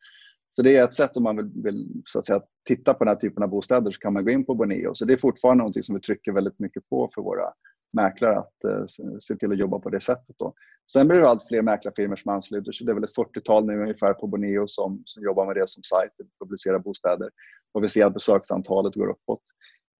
Så 0.54 0.62
det 0.62 0.76
är 0.76 0.84
ett 0.84 0.94
sätt 0.94 1.16
om 1.16 1.22
man 1.22 1.36
vill, 1.36 1.50
vill, 1.54 2.02
så 2.06 2.18
att 2.18 2.26
säga, 2.26 2.40
titta 2.68 2.94
på 2.94 3.04
den 3.04 3.14
här 3.14 3.20
typen 3.20 3.42
av 3.42 3.48
bostäder 3.48 3.90
så 3.90 3.98
kan 3.98 4.12
man 4.12 4.24
gå 4.24 4.30
in 4.30 4.44
på 4.44 4.54
Boneo. 4.54 4.94
Så 4.94 5.04
det 5.04 5.12
är 5.12 5.16
fortfarande 5.16 5.58
någonting 5.58 5.82
som 5.82 5.94
vi 5.94 6.00
trycker 6.00 6.32
väldigt 6.32 6.58
mycket 6.58 6.88
på 6.88 7.08
för 7.14 7.22
våra 7.22 7.44
mäklare 7.92 8.38
att 8.38 8.64
eh, 8.64 8.84
se 9.20 9.36
till 9.36 9.52
att 9.52 9.58
jobba 9.58 9.78
på 9.78 9.90
det 9.90 10.00
sättet. 10.00 10.36
Då. 10.38 10.54
Sen 10.92 11.08
blir 11.08 11.20
det 11.20 11.28
allt 11.28 11.48
fler 11.48 11.62
mäklarfirmor 11.62 12.16
som 12.16 12.32
ansluter 12.32 12.72
sig. 12.72 12.86
Det 12.86 12.92
är 12.92 12.94
väl 12.94 13.04
ett 13.04 13.16
40-tal 13.16 13.66
nu 13.66 13.82
ungefär 13.82 14.14
på 14.14 14.26
Boneo 14.26 14.66
som, 14.66 15.02
som 15.04 15.22
jobbar 15.22 15.46
med 15.46 15.56
det 15.56 15.68
som 15.68 15.82
sajt, 15.82 16.12
publicerar 16.40 16.78
bostäder. 16.78 17.30
Och 17.72 17.84
vi 17.84 17.88
ser 17.88 18.06
att 18.06 18.14
besöksantalet 18.14 18.94
går 18.94 19.10
uppåt. 19.10 19.42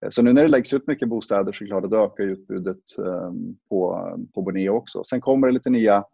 Eh, 0.05 0.11
så 0.11 0.23
nu 0.23 0.33
när 0.33 0.43
det 0.43 0.49
läggs 0.49 0.73
ut 0.73 0.87
mycket 0.87 1.09
bostäder 1.09 1.53
så 1.53 1.65
är 1.65 1.67
det 1.67 1.71
klart 1.71 1.85
att 1.85 1.91
det 1.91 1.99
ökar 1.99 2.25
utbudet 2.25 2.99
eh, 2.99 3.33
på, 3.69 4.09
på 4.35 4.43
Boneo 4.43 4.71
också. 4.71 5.05
Sen 5.05 5.21
kommer 5.21 5.47
det 5.47 5.53
lite 5.53 5.71
nya 5.71 6.05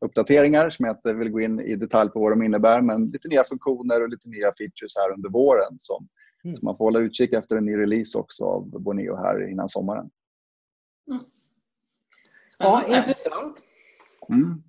uppdateringar 0.00 0.70
som 0.70 0.86
jag 0.86 0.96
inte 0.96 1.12
vill 1.12 1.30
gå 1.30 1.40
in 1.40 1.60
i 1.60 1.76
detalj 1.76 2.10
på 2.10 2.20
vad 2.20 2.32
de 2.32 2.42
innebär 2.42 2.82
men 2.82 3.10
lite 3.10 3.28
nya 3.28 3.44
funktioner 3.44 4.02
och 4.02 4.08
lite 4.08 4.28
nya 4.28 4.52
features 4.58 4.96
här 4.96 5.12
under 5.12 5.28
våren 5.28 5.76
som, 5.78 6.08
mm. 6.44 6.56
som 6.56 6.66
man 6.66 6.76
får 6.76 6.84
hålla 6.84 6.98
utkik 6.98 7.32
efter 7.32 7.56
en 7.56 7.64
ny 7.64 7.76
release 7.76 8.18
också 8.18 8.44
av 8.44 8.70
Boneo 8.70 9.16
här 9.16 9.50
innan 9.50 9.68
sommaren. 9.68 10.10
Ja, 12.58 12.96
intressant. 12.96 13.64
Mm. 14.28 14.62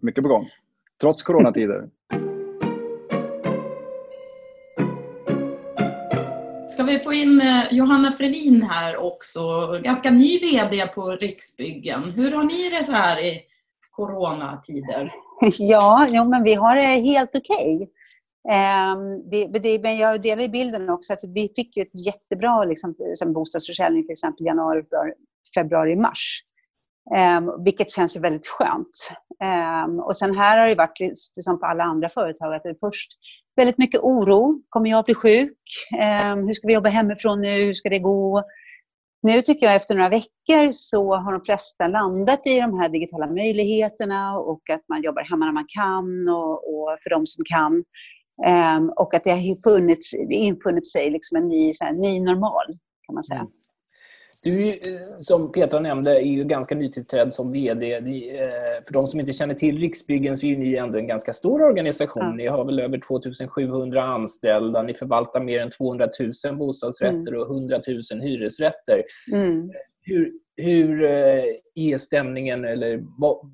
Mycket 0.00 0.22
på 0.22 0.28
gång. 0.28 0.48
Trots 1.00 1.22
coronatider. 1.22 1.90
Ska 6.70 6.82
vi 6.82 6.98
få 6.98 7.12
in 7.12 7.40
eh, 7.40 7.64
Johanna 7.70 8.12
Frelin 8.12 8.62
här 8.62 8.96
också, 8.96 9.40
ganska 9.82 10.10
ny 10.10 10.38
VD 10.38 10.86
på 10.86 11.10
Riksbyggen. 11.10 12.02
Hur 12.02 12.30
har 12.30 12.44
ni 12.44 12.70
det 12.70 12.84
så 12.84 12.92
här 12.92 13.20
i 13.20 13.49
coronatider? 14.00 15.12
Ja, 15.58 16.06
jo, 16.10 16.24
men 16.24 16.42
vi 16.42 16.54
har 16.54 16.76
det 16.76 17.10
helt 17.10 17.36
okej. 17.36 17.90
Um, 18.44 19.82
men 19.82 19.98
jag 19.98 20.22
delar 20.22 20.48
bilden 20.48 20.90
också 20.90 21.12
att 21.12 21.24
vi 21.34 21.52
fick 21.56 21.76
ju 21.76 21.82
ett 21.82 22.06
jättebra 22.06 22.64
liksom, 22.64 22.94
som 23.14 23.32
bostadsförsäljning 23.32 24.02
till 24.02 24.12
exempel 24.12 24.46
januari, 24.46 24.82
februari, 25.54 25.96
mars. 25.96 26.42
Um, 27.38 27.64
vilket 27.64 27.90
känns 27.90 28.16
ju 28.16 28.20
väldigt 28.20 28.46
skönt. 28.46 29.10
Um, 29.86 30.00
och 30.00 30.16
sen 30.16 30.36
här 30.36 30.58
har 30.58 30.68
det 30.68 30.74
varit 30.74 31.16
som 31.40 31.60
på 31.60 31.66
alla 31.66 31.84
andra 31.84 32.08
företag 32.08 32.54
att 32.54 32.62
det 32.62 32.68
är 32.68 32.76
först 32.80 33.12
väldigt 33.56 33.78
mycket 33.78 34.00
oro. 34.00 34.62
Kommer 34.68 34.90
jag 34.90 34.98
att 34.98 35.06
bli 35.06 35.14
sjuk? 35.14 35.58
Um, 36.32 36.46
hur 36.46 36.54
ska 36.54 36.66
vi 36.66 36.74
jobba 36.74 36.88
hemifrån 36.88 37.40
nu? 37.40 37.64
Hur 37.64 37.74
ska 37.74 37.88
det 37.88 37.98
gå? 37.98 38.42
Nu 39.22 39.42
tycker 39.42 39.66
jag 39.66 39.74
efter 39.74 39.94
några 39.94 40.08
veckor 40.08 40.70
så 40.70 41.14
har 41.14 41.32
de 41.32 41.44
flesta 41.44 41.88
landat 41.88 42.46
i 42.46 42.60
de 42.60 42.78
här 42.78 42.88
digitala 42.88 43.26
möjligheterna 43.26 44.38
och 44.38 44.70
att 44.70 44.88
man 44.88 45.02
jobbar 45.02 45.22
hemma 45.22 45.44
när 45.46 45.52
man 45.52 45.66
kan 45.68 46.28
och, 46.28 46.52
och 46.52 46.98
för 47.02 47.10
de 47.10 47.26
som 47.26 47.44
kan. 47.44 47.84
Um, 48.78 48.92
och 48.96 49.14
att 49.14 49.24
det 49.24 49.30
har 49.30 49.70
funnits, 49.70 50.14
infunnit 50.30 50.92
sig 50.92 51.10
liksom 51.10 51.36
en 51.36 51.48
ny, 51.48 51.72
så 51.74 51.84
här, 51.84 51.92
ny 51.92 52.20
normal, 52.20 52.66
kan 53.06 53.14
man 53.14 53.22
säga. 53.22 53.40
Mm. 53.40 53.52
Du, 54.42 54.80
som 55.18 55.52
Petra 55.52 55.80
nämnde, 55.80 56.16
är 56.16 56.30
ju 56.30 56.44
ganska 56.44 56.74
nytillträdd 56.74 57.32
som 57.32 57.52
VD. 57.52 58.00
För 58.86 58.92
de 58.92 59.06
som 59.06 59.20
inte 59.20 59.32
känner 59.32 59.54
till 59.54 59.78
Riksbyggen 59.78 60.36
så 60.36 60.46
är 60.46 60.56
ni 60.56 60.74
ändå 60.74 60.98
en 60.98 61.06
ganska 61.06 61.32
stor 61.32 61.62
organisation. 61.62 62.22
Ja. 62.22 62.32
Ni 62.32 62.46
har 62.46 62.64
väl 62.64 62.80
över 62.80 62.98
2700 62.98 64.02
anställda. 64.02 64.82
Ni 64.82 64.94
förvaltar 64.94 65.40
mer 65.40 65.60
än 65.60 65.70
200 65.70 66.08
000 66.46 66.56
bostadsrätter 66.56 67.28
mm. 67.28 67.40
och 67.40 67.56
100 67.56 67.80
000 68.12 68.20
hyresrätter. 68.22 69.02
Mm. 69.32 69.70
Hur, 70.02 70.32
hur 70.56 71.04
är 71.74 71.98
stämningen 71.98 72.64
eller 72.64 73.00
vad, 73.18 73.50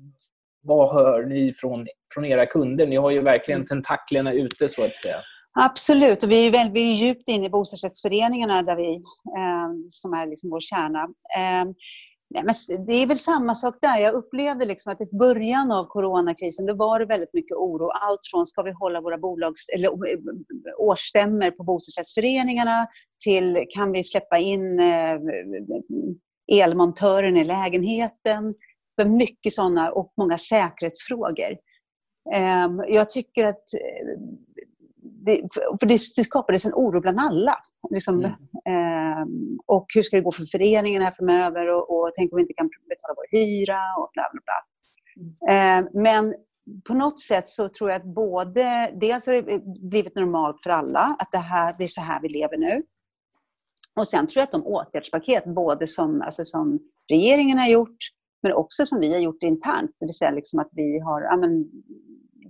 vad 0.61 0.93
hör 0.93 1.25
ni 1.25 1.53
från, 1.53 1.87
från 2.13 2.25
era 2.25 2.45
kunder? 2.45 2.87
Ni 2.87 2.95
har 2.95 3.11
ju 3.11 3.21
verkligen 3.21 3.59
mm. 3.59 3.67
tentaklerna 3.67 4.33
ute 4.33 4.69
så 4.69 4.83
att 4.83 4.95
säga. 4.95 5.21
Absolut, 5.59 6.23
och 6.23 6.31
vi 6.31 6.47
är, 6.47 6.51
väldigt, 6.51 6.75
vi 6.75 6.91
är 6.91 6.95
djupt 6.95 7.29
inne 7.29 7.45
i 7.45 7.49
bostadsrättsföreningarna 7.49 8.61
där 8.61 8.75
vi, 8.75 8.95
eh, 9.37 9.69
som 9.89 10.13
är 10.13 10.27
liksom 10.27 10.49
vår 10.49 10.59
kärna. 10.59 11.03
Eh, 11.37 11.65
men 12.45 12.85
det 12.87 12.93
är 12.93 13.07
väl 13.07 13.17
samma 13.17 13.55
sak 13.55 13.75
där. 13.81 13.97
Jag 13.97 14.13
upplevde 14.13 14.65
liksom 14.65 14.93
att 14.93 15.01
i 15.01 15.17
början 15.19 15.71
av 15.71 15.85
coronakrisen 15.85 16.65
då 16.65 16.75
var 16.75 16.99
det 16.99 17.05
väldigt 17.05 17.33
mycket 17.33 17.57
oro. 17.57 17.89
Allt 17.89 18.19
från 18.31 18.45
ska 18.45 18.61
vi 18.61 18.71
hålla 18.71 19.01
våra 19.01 19.17
bolags, 19.17 19.69
eller, 19.75 19.87
eh, 19.87 20.19
årsstämmer 20.79 21.51
på 21.51 21.63
bostadsrättsföreningarna 21.63 22.87
till 23.23 23.65
kan 23.69 23.91
vi 23.91 24.03
släppa 24.03 24.37
in 24.37 24.79
eh, 24.79 25.17
elmontören 26.63 27.37
i 27.37 27.43
lägenheten. 27.43 28.53
Det 28.97 29.03
var 29.03 29.11
mycket 29.11 29.53
sådana 29.53 29.91
och 29.91 30.13
många 30.17 30.37
säkerhetsfrågor. 30.37 31.51
Eh, 32.33 32.67
jag 32.87 33.09
tycker 33.09 33.43
att 33.43 33.73
eh, 33.73 34.46
det, 35.27 35.41
för 35.79 35.85
det, 35.85 35.99
det 36.15 36.23
skapades 36.23 36.65
en 36.65 36.73
oro 36.73 37.01
bland 37.01 37.19
alla. 37.19 37.57
Liksom, 37.89 38.19
mm. 38.19 38.31
eh, 38.69 39.27
och 39.65 39.85
hur 39.95 40.03
ska 40.03 40.17
det 40.17 40.23
gå 40.23 40.31
för 40.31 40.45
föreningen 40.45 41.01
här 41.01 41.11
framöver? 41.11 41.73
Och, 41.75 41.89
och 41.89 42.11
tänk 42.15 42.31
om 42.31 42.35
vi 42.35 42.41
inte 42.41 42.53
kan 42.53 42.67
betala 42.67 43.13
vår 43.15 43.37
hyra? 43.37 43.79
Och 43.97 44.09
bla, 44.13 44.29
bla, 44.31 44.41
bla. 44.45 44.59
Mm. 45.49 45.85
Eh, 45.85 45.89
men 46.03 46.35
på 46.87 46.93
något 46.93 47.19
sätt 47.19 47.47
så 47.47 47.69
tror 47.69 47.89
jag 47.89 48.01
att 48.01 48.15
både, 48.15 48.91
dels 49.01 49.27
har 49.27 49.33
det 49.33 49.59
blivit 49.89 50.15
normalt 50.15 50.63
för 50.63 50.69
alla, 50.69 51.15
att 51.19 51.31
det, 51.31 51.37
här, 51.37 51.75
det 51.77 51.83
är 51.83 51.87
så 51.87 52.01
här 52.01 52.21
vi 52.21 52.29
lever 52.29 52.57
nu. 52.57 52.83
Och 53.95 54.07
sen 54.07 54.27
tror 54.27 54.41
jag 54.41 54.43
att 54.43 54.51
de 54.51 54.65
åtgärdspaket, 54.65 55.45
både 55.45 55.87
som, 55.87 56.21
alltså 56.21 56.45
som 56.45 56.79
regeringen 57.09 57.57
har 57.57 57.67
gjort, 57.67 57.97
men 58.43 58.53
också 58.53 58.85
som 58.85 58.99
vi 58.99 59.13
har 59.13 59.19
gjort 59.19 59.43
internt, 59.43 59.91
det 59.99 60.05
vill 60.05 60.13
säga 60.13 60.31
liksom 60.31 60.59
att 60.59 60.69
vi 60.71 60.99
har 60.99 61.21
ja, 61.21 61.37
men, 61.37 61.65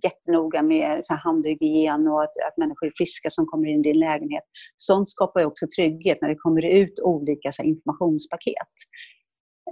jättenoga 0.03 0.61
med 0.61 1.05
så 1.05 1.13
handhygien 1.13 2.07
och 2.07 2.23
att, 2.23 2.37
att 2.47 2.57
människor 2.57 2.87
är 2.87 2.91
friska 2.97 3.29
som 3.29 3.45
kommer 3.45 3.67
in 3.67 3.79
i 3.79 3.83
din 3.83 3.99
lägenhet. 3.99 4.43
Sånt 4.75 5.09
skapar 5.09 5.39
ju 5.39 5.45
också 5.45 5.65
trygghet 5.77 6.17
när 6.21 6.29
det 6.29 6.35
kommer 6.35 6.65
ut 6.65 6.99
olika 6.99 7.51
så 7.51 7.61
här, 7.61 7.69
informationspaket. 7.69 8.73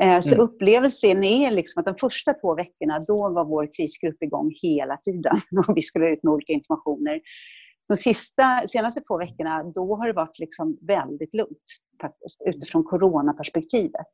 Eh, 0.01 0.19
så 0.19 0.33
mm. 0.33 0.45
upplevelsen 0.45 1.23
är 1.23 1.51
liksom 1.51 1.79
att 1.79 1.85
de 1.85 1.95
första 1.99 2.33
två 2.33 2.55
veckorna, 2.55 2.99
då 2.99 3.29
var 3.29 3.45
vår 3.45 3.69
krisgrupp 3.77 4.23
igång 4.23 4.51
hela 4.61 4.97
tiden. 4.97 5.37
Och 5.67 5.77
vi 5.77 5.81
skulle 5.81 6.09
ut 6.09 6.23
med 6.23 6.33
olika 6.33 6.53
informationer. 6.53 7.21
De 7.87 7.97
sista, 7.97 8.67
senaste 8.67 9.01
två 9.01 9.17
veckorna, 9.17 9.63
då 9.63 9.95
har 9.95 10.07
det 10.07 10.13
varit 10.13 10.39
liksom 10.39 10.77
väldigt 10.81 11.33
lugnt 11.33 11.63
faktiskt, 12.01 12.41
utifrån 12.45 12.83
coronaperspektivet. 12.83 14.11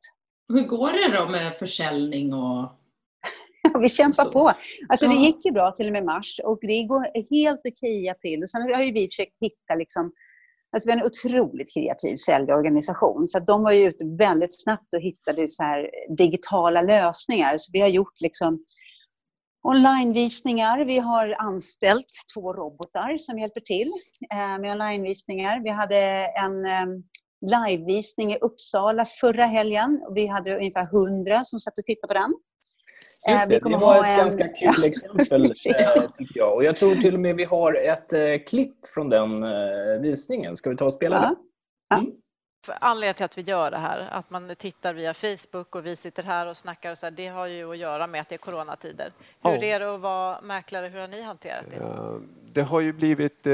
Hur 0.52 0.66
går 0.66 1.10
det 1.10 1.18
då 1.18 1.28
med 1.28 1.56
försäljning 1.56 2.34
och 2.34 2.68
vi 3.80 3.88
kämpar 3.88 4.24
på. 4.24 4.52
Alltså, 4.88 5.08
Det 5.08 5.14
gick 5.14 5.44
ju 5.44 5.52
bra 5.52 5.72
till 5.72 5.86
och 5.86 5.92
med 5.92 6.04
mars 6.04 6.40
och 6.44 6.58
det 6.60 6.82
går 6.82 7.34
helt 7.36 7.60
okej 7.68 8.04
i 8.04 8.08
april. 8.08 8.42
Och 8.42 8.50
sen 8.50 8.62
har 8.74 8.82
ju 8.82 8.92
vi 8.92 9.08
försökt 9.08 9.36
hitta 9.40 9.74
liksom, 9.78 10.12
Alltså 10.76 10.88
vi 10.88 10.92
har 10.92 11.00
en 11.00 11.06
otroligt 11.06 11.74
kreativ 11.74 12.16
säljorganisation. 12.16 13.26
Så 13.26 13.38
de 13.38 13.62
var 13.62 13.72
ju 13.72 13.88
ute 13.88 14.04
väldigt 14.18 14.62
snabbt 14.62 14.94
och 14.94 15.00
hittade 15.00 15.48
så 15.48 15.62
här 15.62 15.90
digitala 16.16 16.82
lösningar. 16.82 17.56
Så 17.56 17.70
vi 17.72 17.80
har 17.80 17.88
gjort 17.88 18.20
liksom 18.20 18.64
onlinevisningar. 19.62 20.84
Vi 20.84 20.98
har 20.98 21.34
anställt 21.38 22.06
två 22.34 22.52
robotar 22.52 23.18
som 23.18 23.38
hjälper 23.38 23.60
till 23.60 23.92
eh, 24.32 24.58
med 24.60 24.72
onlinevisningar. 24.72 25.60
Vi 25.64 25.70
hade 25.70 25.96
en 26.44 26.64
eh, 26.64 26.86
livevisning 27.46 28.32
i 28.32 28.38
Uppsala 28.38 29.04
förra 29.20 29.44
helgen. 29.44 30.00
Vi 30.14 30.26
hade 30.26 30.56
ungefär 30.56 30.86
hundra 30.86 31.44
som 31.44 31.60
satt 31.60 31.78
och 31.78 31.84
tittade 31.84 32.14
på 32.14 32.20
den. 32.20 32.34
Just 33.28 33.48
det, 33.48 33.70
det 33.70 33.76
var 33.76 34.04
ett 34.04 34.10
en... 34.10 34.18
ganska 34.18 34.48
kul 34.48 34.84
exempel 34.84 35.44
eh, 35.44 36.10
tycker 36.14 36.38
jag. 36.38 36.54
Och 36.54 36.64
jag 36.64 36.76
tror 36.76 36.94
till 36.94 37.14
och 37.14 37.20
med 37.20 37.36
vi 37.36 37.44
har 37.44 37.74
ett 37.74 38.12
eh, 38.12 38.20
klipp 38.46 38.86
från 38.94 39.08
den 39.08 39.42
eh, 39.42 40.00
visningen. 40.00 40.56
Ska 40.56 40.70
vi 40.70 40.76
ta 40.76 40.84
och 40.84 40.92
spela 40.92 41.16
ja. 41.16 41.36
det? 41.96 42.00
Mm. 42.00 42.12
Anledningen 42.80 43.14
till 43.14 43.24
att 43.24 43.38
vi 43.38 43.42
gör 43.42 43.70
det 43.70 43.76
här, 43.76 44.08
att 44.10 44.30
man 44.30 44.56
tittar 44.56 44.94
via 44.94 45.14
Facebook 45.14 45.76
och 45.76 45.86
vi 45.86 45.96
sitter 45.96 46.22
här 46.22 46.46
och 46.46 46.56
snackar, 46.56 46.90
och 46.90 46.98
så 46.98 47.06
här, 47.06 47.10
det 47.10 47.28
har 47.28 47.46
ju 47.46 47.70
att 47.70 47.78
göra 47.78 48.06
med 48.06 48.20
att 48.20 48.28
det 48.28 48.34
är 48.34 48.38
coronatider. 48.38 49.12
Hur 49.42 49.50
oh. 49.50 49.64
är 49.64 49.80
det 49.80 49.94
att 49.94 50.00
vara 50.00 50.40
mäklare? 50.40 50.88
Hur 50.88 51.00
har 51.00 51.08
ni 51.08 51.22
hanterat 51.22 51.64
det? 51.70 52.20
Det 52.52 52.62
har 52.62 52.80
ju 52.80 52.92
blivit 52.92 53.46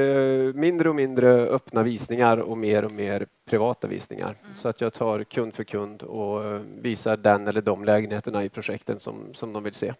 mindre 0.54 0.88
och 0.88 0.94
mindre 0.94 1.28
öppna 1.30 1.82
visningar 1.82 2.36
och 2.36 2.58
mer 2.58 2.84
och 2.84 2.92
mer 2.92 3.26
privata 3.50 3.88
visningar. 3.88 4.36
Mm. 4.42 4.54
Så 4.54 4.68
att 4.68 4.80
jag 4.80 4.92
tar 4.92 5.24
kund 5.24 5.54
för 5.54 5.64
kund 5.64 6.02
och 6.02 6.60
visar 6.80 7.16
den 7.16 7.48
eller 7.48 7.62
de 7.62 7.84
lägenheterna 7.84 8.44
i 8.44 8.48
projekten 8.48 9.00
som, 9.00 9.34
som 9.34 9.52
de 9.52 9.62
vill 9.62 9.74
se. 9.74 9.94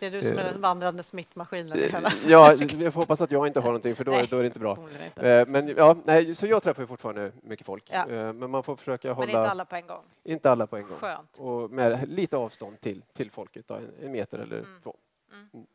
Det 0.00 0.06
är 0.06 0.10
du 0.10 0.22
som 0.22 0.38
är 0.38 0.44
den 0.44 0.60
vandrande 0.60 1.02
smittmaskinen. 1.02 1.90
Ja, 2.26 2.54
jag 2.54 2.92
får 2.92 3.00
hoppas 3.00 3.20
att 3.20 3.30
jag 3.30 3.46
inte 3.46 3.60
har 3.60 3.66
någonting 3.66 3.96
för 3.96 4.04
då, 4.04 4.12
då 4.30 4.36
är 4.36 4.40
det 4.40 4.46
inte 4.46 4.60
bra. 4.60 4.78
Inte. 5.04 5.44
Men 5.48 5.68
ja, 5.68 5.96
nej, 6.04 6.34
så 6.34 6.46
jag 6.46 6.62
träffar 6.62 6.86
fortfarande 6.86 7.32
mycket 7.42 7.66
folk. 7.66 7.84
Ja. 7.90 8.06
Men 8.06 8.50
man 8.50 8.62
får 8.62 8.76
försöka 8.76 9.12
hålla... 9.12 9.26
Men 9.26 9.36
inte 9.36 9.50
alla 9.50 9.64
på 9.64 9.76
en 9.76 9.86
gång? 9.86 10.04
Inte 10.24 10.50
alla 10.50 10.66
på 10.66 10.76
en 10.76 10.82
gång. 10.82 10.98
Skönt. 10.98 11.38
Och 11.38 11.70
med 11.70 12.08
lite 12.08 12.36
avstånd 12.36 12.80
till, 12.80 13.02
till 13.12 13.30
folket, 13.30 13.68
då, 13.68 13.80
en 14.02 14.12
meter 14.12 14.38
eller 14.38 14.58
mm. 14.58 14.80
två. 14.82 14.96
Mm. 15.32 15.48
Mm. 15.54 15.66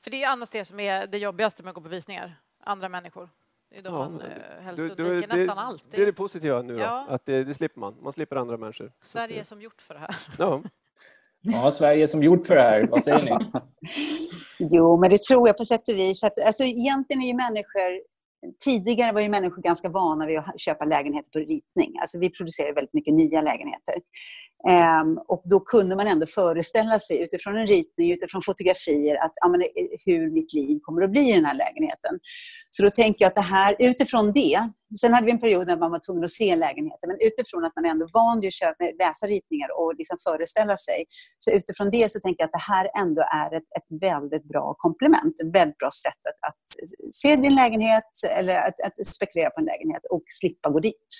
För 0.00 0.10
det 0.10 0.22
är 0.24 0.28
annars 0.28 0.50
det 0.50 0.64
som 0.64 0.80
är 0.80 1.06
det 1.06 1.18
jobbigaste 1.18 1.62
med 1.62 1.70
att 1.70 1.74
gå 1.74 1.80
på 1.80 1.88
visningar, 1.88 2.34
andra 2.60 2.88
människor. 2.88 3.28
Det 3.70 3.78
är 3.78 3.82
då 3.82 3.90
ja, 3.90 3.98
man 3.98 4.20
eh, 4.20 4.62
helst 4.62 4.80
undviker 4.80 5.36
nästan 5.36 5.58
allt. 5.58 5.84
Det 5.90 6.02
är 6.02 6.06
det 6.06 6.12
positiva 6.12 6.62
nu 6.62 6.74
då, 6.74 6.80
ja. 6.80 7.06
att 7.08 7.26
det, 7.26 7.44
det, 7.44 7.54
slipper 7.54 7.80
man. 7.80 7.96
Man 8.00 8.12
slipper 8.12 8.36
andra 8.36 8.56
människor. 8.56 8.92
Sverige 9.02 9.40
är 9.40 9.44
som 9.44 9.62
gjort 9.62 9.82
för 9.82 9.94
det 9.94 10.00
här. 10.00 10.16
Ja. 10.38 10.62
Ja, 11.42 11.70
Sverige 11.70 12.08
som 12.08 12.22
gjort 12.22 12.46
för 12.46 12.56
det 12.56 12.62
här. 12.62 12.86
Vad 12.90 13.04
säger 13.04 13.22
ni? 13.22 13.30
jo, 14.58 15.00
men 15.00 15.10
det 15.10 15.22
tror 15.22 15.48
jag 15.48 15.56
på 15.58 15.64
sätt 15.64 15.88
och 15.88 15.98
vis. 15.98 16.24
Att, 16.24 16.46
alltså, 16.46 16.64
egentligen 16.64 17.22
är 17.22 17.26
ju 17.26 17.34
människor 17.34 18.10
Tidigare 18.64 19.12
var 19.12 19.20
ju 19.20 19.28
människor 19.28 19.62
ganska 19.62 19.88
vana 19.88 20.26
vid 20.26 20.38
att 20.38 20.60
köpa 20.60 20.84
lägenheter 20.84 21.30
på 21.30 21.38
ritning. 21.38 21.98
Alltså 22.00 22.18
vi 22.18 22.30
producerar 22.30 22.74
väldigt 22.74 22.94
mycket 22.94 23.14
nya 23.14 23.42
lägenheter. 23.42 23.94
Um, 25.02 25.18
och 25.28 25.42
då 25.44 25.60
kunde 25.60 25.96
man 25.96 26.06
ändå 26.06 26.26
föreställa 26.26 26.98
sig 26.98 27.22
utifrån 27.22 27.56
en 27.56 27.66
ritning, 27.66 28.12
utifrån 28.12 28.42
fotografier, 28.42 29.24
att 29.24 29.32
ja, 29.34 29.48
men, 29.48 29.60
eh, 29.60 29.66
hur 30.04 30.30
mitt 30.30 30.54
liv 30.54 30.78
kommer 30.82 31.02
att 31.02 31.10
bli 31.10 31.30
i 31.30 31.34
den 31.34 31.44
här 31.44 31.54
lägenheten. 31.54 32.18
Så 32.70 32.82
då 32.82 32.90
tänker 32.90 33.24
jag 33.24 33.28
att 33.28 33.34
det 33.34 33.40
här, 33.40 33.76
utifrån 33.78 34.32
det, 34.32 34.68
sen 34.98 35.14
hade 35.14 35.26
vi 35.26 35.32
en 35.32 35.40
period 35.40 35.66
när 35.66 35.76
man 35.76 35.90
var 35.90 35.98
tvungen 35.98 36.24
att 36.24 36.30
se 36.30 36.56
lägenheter, 36.56 37.08
men 37.08 37.16
utifrån 37.20 37.64
att 37.64 37.76
man 37.76 37.84
ändå 37.84 38.06
van 38.12 38.40
vid 38.40 38.48
att 38.48 38.54
köpa, 38.54 38.84
läsa 38.98 39.26
ritningar 39.26 39.68
och 39.78 39.94
liksom 39.98 40.18
föreställa 40.28 40.76
sig, 40.76 41.04
så 41.38 41.50
utifrån 41.50 41.90
det 41.90 42.10
så 42.10 42.20
tänker 42.20 42.42
jag 42.42 42.46
att 42.46 42.52
det 42.52 42.72
här 42.72 42.90
ändå 43.02 43.22
är 43.22 43.56
ett, 43.56 43.68
ett 43.78 44.00
väldigt 44.00 44.44
bra 44.44 44.74
komplement, 44.78 45.40
ett 45.40 45.54
väldigt 45.54 45.78
bra 45.78 45.90
sätt 46.04 46.22
att, 46.28 46.48
att 46.48 46.64
se 47.14 47.36
din 47.36 47.54
lägenhet 47.54 48.10
eller 48.30 48.56
att, 48.56 48.80
att 48.80 49.06
spekulera 49.06 49.50
på 49.50 49.60
en 49.60 49.66
lägenhet 49.66 50.02
och 50.10 50.22
slippa 50.26 50.70
gå 50.70 50.80
dit. 50.80 51.10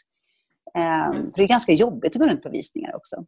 Um, 0.78 1.32
för 1.32 1.36
det 1.36 1.42
är 1.42 1.48
ganska 1.48 1.72
jobbigt 1.72 2.16
att 2.16 2.22
gå 2.22 2.28
runt 2.28 2.42
på 2.42 2.50
visningar 2.50 2.96
också. 2.96 3.24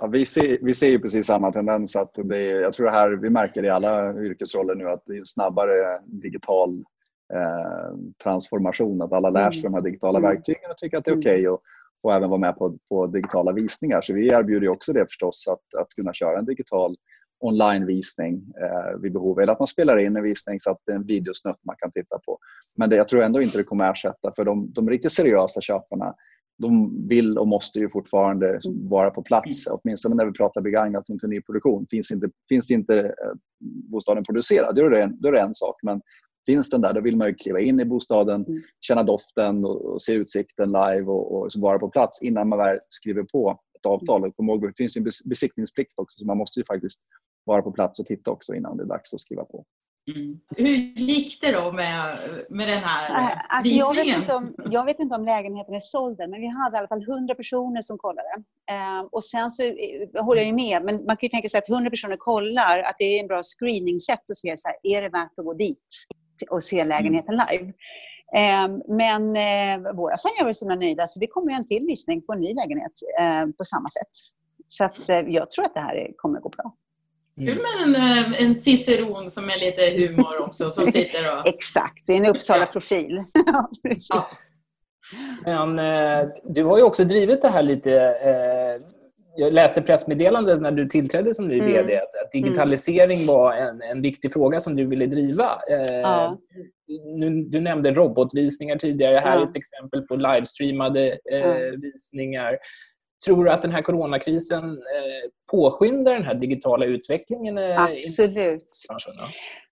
Ja, 0.00 0.06
vi, 0.06 0.24
ser, 0.24 0.58
vi 0.62 0.74
ser 0.74 0.88
ju 0.88 0.98
precis 0.98 1.26
samma 1.26 1.52
tendens. 1.52 1.96
Att 1.96 2.14
det 2.14 2.36
är, 2.36 2.60
jag 2.60 2.72
tror 2.72 2.86
det 2.86 2.92
här, 2.92 3.10
vi 3.10 3.30
märker 3.30 3.62
det 3.62 3.68
i 3.68 3.70
alla 3.70 4.14
yrkesroller 4.14 4.74
nu 4.74 4.88
att 4.90 5.02
det 5.06 5.16
är 5.16 5.24
snabbare 5.24 6.00
digital 6.06 6.84
eh, 7.34 7.96
transformation. 8.22 9.02
Att 9.02 9.12
alla 9.12 9.30
lär 9.30 9.50
sig 9.50 9.60
Mm. 9.60 9.72
de 9.72 9.74
här 9.78 9.82
digitala 9.82 10.18
Mm. 10.18 10.30
verktygen 10.30 10.70
och 10.70 10.76
tycker 10.76 10.98
att 10.98 11.04
det 11.04 11.10
är 11.10 11.18
okej 11.18 11.48
och, 11.48 11.60
och 12.02 12.14
även 12.14 12.28
vara 12.30 12.40
med 12.40 12.56
på, 12.56 12.78
på 12.88 13.06
digitala 13.06 13.52
visningar. 13.52 14.02
Så 14.02 14.12
vi 14.12 14.28
erbjuder 14.28 14.62
ju 14.62 14.68
också 14.68 14.92
det 14.92 15.06
förstås, 15.06 15.48
att, 15.48 15.80
att 15.80 15.88
kunna 15.88 16.12
köra 16.14 16.38
en 16.38 16.44
digital 16.44 16.96
onlinevisning 17.40 18.34
eh, 18.34 19.00
vid 19.00 19.12
behov. 19.12 19.40
Eller 19.40 19.52
att 19.52 19.58
man 19.58 19.68
spelar 19.68 19.98
in 19.98 20.16
en 20.16 20.22
visning 20.22 20.60
så 20.60 20.70
att 20.70 20.78
det 20.86 20.92
är 20.92 20.96
en 20.96 21.06
videosnutt 21.06 21.60
man 21.66 21.76
kan 21.78 21.90
titta 21.90 22.18
på. 22.26 22.38
Men 22.76 22.90
det, 22.90 22.96
jag 22.96 23.08
tror 23.08 23.22
ändå 23.22 23.42
inte 23.42 23.58
det 23.58 23.64
kommer 23.64 23.90
ersätta 23.92 24.32
för 24.36 24.44
de, 24.44 24.72
de 24.72 24.90
riktigt 24.90 25.12
seriösa 25.12 25.60
köparna 25.60 26.14
de 26.58 26.96
vill 27.08 27.38
och 27.38 27.48
måste 27.48 27.78
ju 27.78 27.90
fortfarande 27.90 28.60
vara 28.90 29.10
på 29.10 29.22
plats, 29.22 29.66
åtminstone 29.66 30.14
när 30.14 30.26
vi 30.26 30.32
pratar 30.32 30.60
begagnat 30.60 31.08
och 31.08 31.12
inte 31.12 31.26
nyproduktion. 31.26 31.86
Finns 31.90 32.10
inte, 32.12 32.28
finns 32.48 32.70
inte 32.70 33.00
eh, 33.00 33.32
bostaden 33.90 34.24
producerad, 34.24 34.74
då 34.76 34.86
är, 34.86 34.90
det 34.90 35.02
en, 35.02 35.20
då 35.20 35.28
är 35.28 35.32
det 35.32 35.40
en 35.40 35.54
sak. 35.54 35.76
Men 35.82 36.00
finns 36.46 36.70
den 36.70 36.80
där, 36.80 36.92
då 36.92 37.00
vill 37.00 37.16
man 37.16 37.28
ju 37.28 37.34
kliva 37.34 37.60
in 37.60 37.80
i 37.80 37.84
bostaden, 37.84 38.46
känna 38.80 39.02
doften 39.02 39.64
och, 39.64 39.84
och 39.84 40.02
se 40.02 40.12
utsikten 40.12 40.68
live 40.68 41.04
och, 41.04 41.36
och 41.36 41.46
liksom 41.46 41.62
vara 41.62 41.78
på 41.78 41.88
plats 41.88 42.22
innan 42.22 42.48
man 42.48 42.58
väl 42.58 42.78
skriver 42.88 43.22
på 43.22 43.60
ett 43.78 43.86
avtal. 43.86 44.24
Och 44.24 44.36
kom 44.36 44.48
ihåg, 44.48 44.62
det 44.62 44.76
finns 44.76 44.96
ju 44.96 44.98
en 44.98 45.06
bes- 45.06 45.28
besiktningsplikt 45.28 45.92
också, 45.98 46.18
så 46.18 46.26
man 46.26 46.38
måste 46.38 46.60
ju 46.60 46.66
faktiskt 46.66 47.00
vara 47.44 47.62
på 47.62 47.72
plats 47.72 48.00
och 48.00 48.06
titta 48.06 48.30
också 48.30 48.54
innan 48.54 48.76
det 48.76 48.82
är 48.82 48.86
dags 48.86 49.14
att 49.14 49.20
skriva 49.20 49.44
på. 49.44 49.64
Hur 50.56 50.66
gick 50.98 51.40
det 51.40 51.52
då 51.52 51.72
med, 51.72 52.18
med 52.50 52.68
den 52.68 52.78
här 52.78 53.32
Äh, 53.32 53.38
Alltså 53.48 53.72
jag, 53.72 53.94
vet 53.94 54.04
visningen? 54.04 54.20
inte 54.20 54.34
om, 54.34 54.54
jag 54.70 54.84
vet 54.84 54.98
inte 54.98 55.14
om 55.14 55.24
lägenheten 55.24 55.74
är 55.74 55.80
såld 55.80 56.18
men 56.18 56.40
vi 56.40 56.46
hade 56.46 56.76
i 56.76 56.78
alla 56.78 56.88
fall 56.88 57.02
100 57.02 57.34
personer 57.34 57.80
som 57.82 57.98
kollade. 57.98 58.28
Eh, 58.70 59.00
och 59.12 59.24
sen 59.24 59.50
så 59.50 59.62
eh, 59.62 60.24
håller 60.24 60.40
jag 60.40 60.46
ju 60.46 60.54
med, 60.54 60.84
men 60.84 60.96
man 60.96 61.16
kan 61.16 61.26
ju 61.26 61.28
tänka 61.28 61.48
sig 61.48 61.58
att 61.58 61.68
100 61.68 61.90
personer 61.90 62.16
kollar, 62.16 62.78
att 62.82 62.94
det 62.98 63.04
är 63.04 63.20
en 63.20 63.26
bra 63.26 63.42
screening-sätt 63.42 64.30
att 64.30 64.36
se 64.36 64.56
så 64.56 64.68
här, 64.68 64.76
är 64.82 65.02
det 65.02 65.08
värt 65.08 65.38
att 65.38 65.44
gå 65.44 65.54
dit 65.54 66.06
och 66.50 66.62
se 66.62 66.84
lägenheten 66.84 67.34
live? 67.34 67.72
Eh, 68.36 68.68
men 68.88 69.36
eh, 69.36 69.92
våra 69.94 70.16
säljare 70.16 70.44
var 70.44 70.52
så 70.52 70.64
himla 70.64 70.74
nöjda, 70.76 71.06
så 71.06 71.20
det 71.20 71.26
kommer 71.26 71.50
ju 71.50 71.56
en 71.56 71.66
till 71.66 71.86
visning 71.86 72.22
på 72.22 72.32
en 72.32 72.40
ny 72.40 72.54
lägenhet 72.54 72.92
eh, 73.20 73.46
på 73.58 73.64
samma 73.64 73.88
sätt. 73.88 74.10
Så 74.66 74.84
att, 74.84 75.08
eh, 75.08 75.20
jag 75.28 75.50
tror 75.50 75.64
att 75.64 75.74
det 75.74 75.80
här 75.80 75.94
är- 75.94 76.12
kommer 76.16 76.36
att 76.36 76.42
gå 76.42 76.48
bra. 76.48 76.74
Kul 77.36 77.58
med 77.86 77.96
en, 77.96 78.34
en 78.34 78.54
ciceron 78.54 79.30
som 79.30 79.44
är 79.50 79.58
lite 79.60 79.82
humor 80.06 80.40
också, 80.46 80.70
som 80.70 80.86
sitter 80.92 81.38
och... 81.38 81.46
Exakt, 81.46 82.06
det 82.06 82.12
är 82.12 82.16
en 82.16 82.26
Uppsala-profil. 82.26 83.24
Ja, 83.46 83.70
Precis. 83.82 84.42
Men 85.44 85.78
eh, 85.78 86.28
du 86.44 86.64
har 86.64 86.76
ju 86.78 86.82
också 86.82 87.04
drivit 87.04 87.42
det 87.42 87.48
här 87.48 87.62
lite... 87.62 87.92
Eh, 88.04 89.01
jag 89.36 89.52
läste 89.52 89.82
pressmeddelandet 89.82 90.60
när 90.60 90.72
du 90.72 90.86
tillträdde 90.88 91.34
som 91.34 91.48
ny 91.48 91.54
Mm. 91.60 91.66
VD 91.72 91.96
att, 91.96 92.02
att 92.24 92.32
digitalisering 92.32 93.26
var 93.26 93.52
en, 93.54 93.82
en 93.82 94.02
viktig 94.02 94.32
fråga 94.32 94.60
som 94.60 94.76
du 94.76 94.86
ville 94.86 95.06
driva. 95.06 95.44
Eh, 95.70 96.00
Ja. 96.00 96.38
nu, 97.18 97.30
du 97.44 97.60
nämnde 97.60 97.90
robotvisningar 97.94 98.76
tidigare. 98.78 99.18
Här 99.18 99.36
är 99.36 99.40
Ja. 99.40 99.48
ett 99.50 99.56
exempel 99.56 100.02
på 100.02 100.16
livestreamade 100.16 101.18
eh, 101.32 101.38
Ja. 101.38 101.54
visningar. 101.82 102.58
Tror 103.26 103.44
du 103.44 103.50
att 103.50 103.62
den 103.62 103.70
här 103.70 103.82
coronakrisen 103.82 104.64
eh, 104.64 105.30
påskyndar 105.52 106.12
den 106.14 106.22
här 106.24 106.34
digitala 106.34 106.84
utvecklingen? 106.86 107.58
Eh, 107.58 107.82
Absolut. 107.82 108.68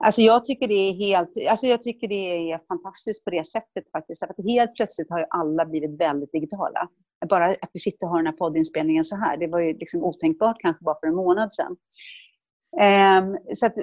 Alltså 0.05 0.21
jag 0.21 0.45
tycker 0.45 0.69
det 0.69 0.75
är 0.75 0.93
helt, 0.93 1.31
alltså 1.51 1.67
jag 1.67 1.83
tycker 1.83 2.09
det 2.09 2.53
är 2.53 2.61
fantastiskt 2.69 3.25
på 3.25 3.31
det 3.31 3.47
sättet 3.47 3.91
faktiskt. 3.93 4.23
Att 4.23 4.37
helt 4.49 4.75
plötsligt 4.77 5.11
har 5.11 5.19
ju 5.19 5.25
alla 5.31 5.65
blivit 5.67 6.01
väldigt 6.01 6.33
digitala. 6.33 6.89
Bara 7.29 7.47
att 7.47 7.71
vi 7.73 7.81
sitter 7.81 8.07
och 8.07 8.11
har 8.11 8.19
den 8.19 8.27
här 8.27 8.33
poddinspelningen 8.33 9.05
så 9.05 9.17
här, 9.17 9.37
det 9.37 9.47
var 9.47 9.61
ju 9.61 9.79
liksom 9.79 10.05
otänkbart 10.05 10.61
kanske 10.61 10.85
bara 10.85 11.01
för 11.01 11.07
en 11.07 11.15
månad 11.15 11.53
sedan. 11.53 11.77
Ehm, 12.81 13.37
så 13.53 13.67
att 13.67 13.75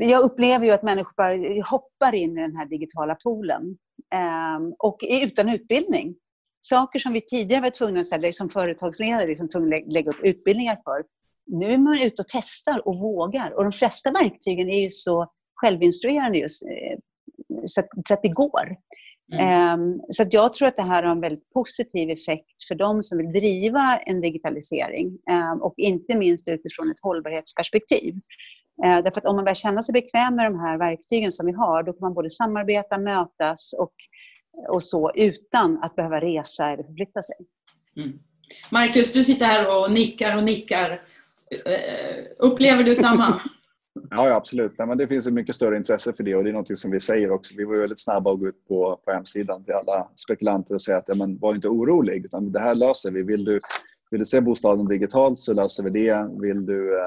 jag 0.00 0.22
upplever 0.22 0.64
ju 0.66 0.70
att 0.70 0.82
människor 0.82 1.12
bara 1.16 1.64
hoppar 1.64 2.14
in 2.14 2.38
i 2.38 2.40
den 2.40 2.56
här 2.56 2.66
digitala 2.66 3.14
poolen. 3.14 3.76
Ehm, 4.14 4.74
och 4.78 5.04
är 5.04 5.26
utan 5.26 5.48
utbildning. 5.48 6.14
Saker 6.60 6.98
som 6.98 7.12
vi 7.12 7.20
tidigare 7.20 7.62
var 7.62 7.70
tvungna 7.70 8.00
att 8.00 8.34
som 8.34 8.50
företagsledare 8.50 9.26
liksom 9.26 9.48
tvungna 9.48 9.76
att 9.76 9.92
lägga 9.92 10.10
upp 10.10 10.20
utbildningar 10.24 10.80
för. 10.84 11.04
Nu 11.46 11.72
är 11.72 11.78
man 11.78 12.02
ute 12.02 12.22
och 12.22 12.28
testar 12.28 12.88
och 12.88 12.98
vågar. 12.98 13.50
Och 13.50 13.62
de 13.62 13.72
flesta 13.72 14.10
verktygen 14.10 14.68
är 14.68 14.80
ju 14.80 14.90
så 14.90 15.32
självinstruerande 15.54 16.38
just, 16.38 16.62
eh, 16.62 16.98
så, 17.64 17.80
att, 17.80 17.88
så 18.08 18.14
att 18.14 18.22
det 18.22 18.28
går. 18.28 18.76
Ehm, 19.38 20.00
Så 20.08 20.22
att 20.22 20.32
jag 20.32 20.52
tror 20.52 20.68
att 20.68 20.76
det 20.76 20.82
här 20.82 21.02
har 21.02 21.10
en 21.10 21.20
väldigt 21.20 21.52
positiv 21.52 22.10
effekt 22.10 22.62
för 22.68 22.74
de 22.74 23.02
som 23.02 23.18
vill 23.18 23.32
driva 23.32 23.98
en 24.06 24.20
digitalisering 24.20 25.18
ehm, 25.30 25.62
och 25.62 25.74
inte 25.76 26.16
minst 26.16 26.48
utifrån 26.48 26.90
ett 26.90 27.00
hållbarhetsperspektiv. 27.02 28.14
Eh, 28.84 29.02
Därför 29.04 29.20
att 29.20 29.26
om 29.26 29.36
man 29.36 29.44
börjar 29.44 29.54
känna 29.54 29.82
sig 29.82 29.92
bekväm 29.92 30.36
med 30.36 30.44
de 30.44 30.58
här 30.60 30.78
verktygen 30.78 31.32
som 31.32 31.46
vi 31.46 31.52
har, 31.52 31.82
då 31.82 31.92
kan 31.92 32.00
man 32.00 32.14
både 32.14 32.30
samarbeta, 32.30 32.98
mötas 32.98 33.72
och, 33.78 33.94
och 34.68 34.82
så 34.82 35.10
utan 35.14 35.78
att 35.82 35.96
behöva 35.96 36.20
resa 36.20 36.70
eller 36.70 36.84
förflytta 36.84 37.22
sig. 37.22 37.36
Marcus, 38.70 39.12
du 39.12 39.24
sitter 39.24 39.46
här 39.46 39.78
och 39.78 39.92
nickar 39.92 40.36
och 40.36 40.44
nickar. 40.44 41.02
Upplever 42.38 42.84
du 42.84 42.96
samma? 42.96 43.40
Ja, 44.10 44.28
ja 44.28 44.34
absolut. 44.34 44.72
Nej, 44.78 44.86
men 44.88 44.98
det 44.98 45.08
finns 45.08 45.26
ett 45.26 45.32
mycket 45.32 45.54
större 45.54 45.76
intresse 45.76 46.12
för 46.12 46.24
det 46.24 46.34
och 46.36 46.44
det 46.44 46.50
är 46.50 46.54
något 46.54 46.78
som 46.78 46.90
vi 46.90 47.00
säger 47.00 47.30
också. 47.30 47.54
Vi 47.56 47.64
var 47.64 47.76
väldigt 47.76 48.00
snabba 48.00 48.32
att 48.32 48.40
gå 48.40 48.48
ut 48.48 48.68
på, 48.68 49.00
på 49.04 49.12
hemsidan 49.12 49.64
till 49.64 49.74
alla 49.74 50.08
spekulanter 50.16 50.74
och 50.74 50.82
säga 50.82 50.98
att 50.98 51.08
ja, 51.08 51.14
men, 51.14 51.38
var 51.38 51.54
inte 51.54 51.68
orolig, 51.68 52.24
utan 52.24 52.52
det 52.52 52.60
här 52.60 52.74
löser 52.74 53.10
vi. 53.10 53.22
Vill 53.22 53.44
du, 53.44 53.60
vill 54.10 54.18
du 54.18 54.24
se 54.24 54.40
bostaden 54.40 54.86
digitalt 54.86 55.38
så 55.38 55.52
löser 55.52 55.82
vi 55.82 55.90
det. 55.90 56.28
Vill 56.40 56.66
du 56.66 56.98
eh, 56.98 57.04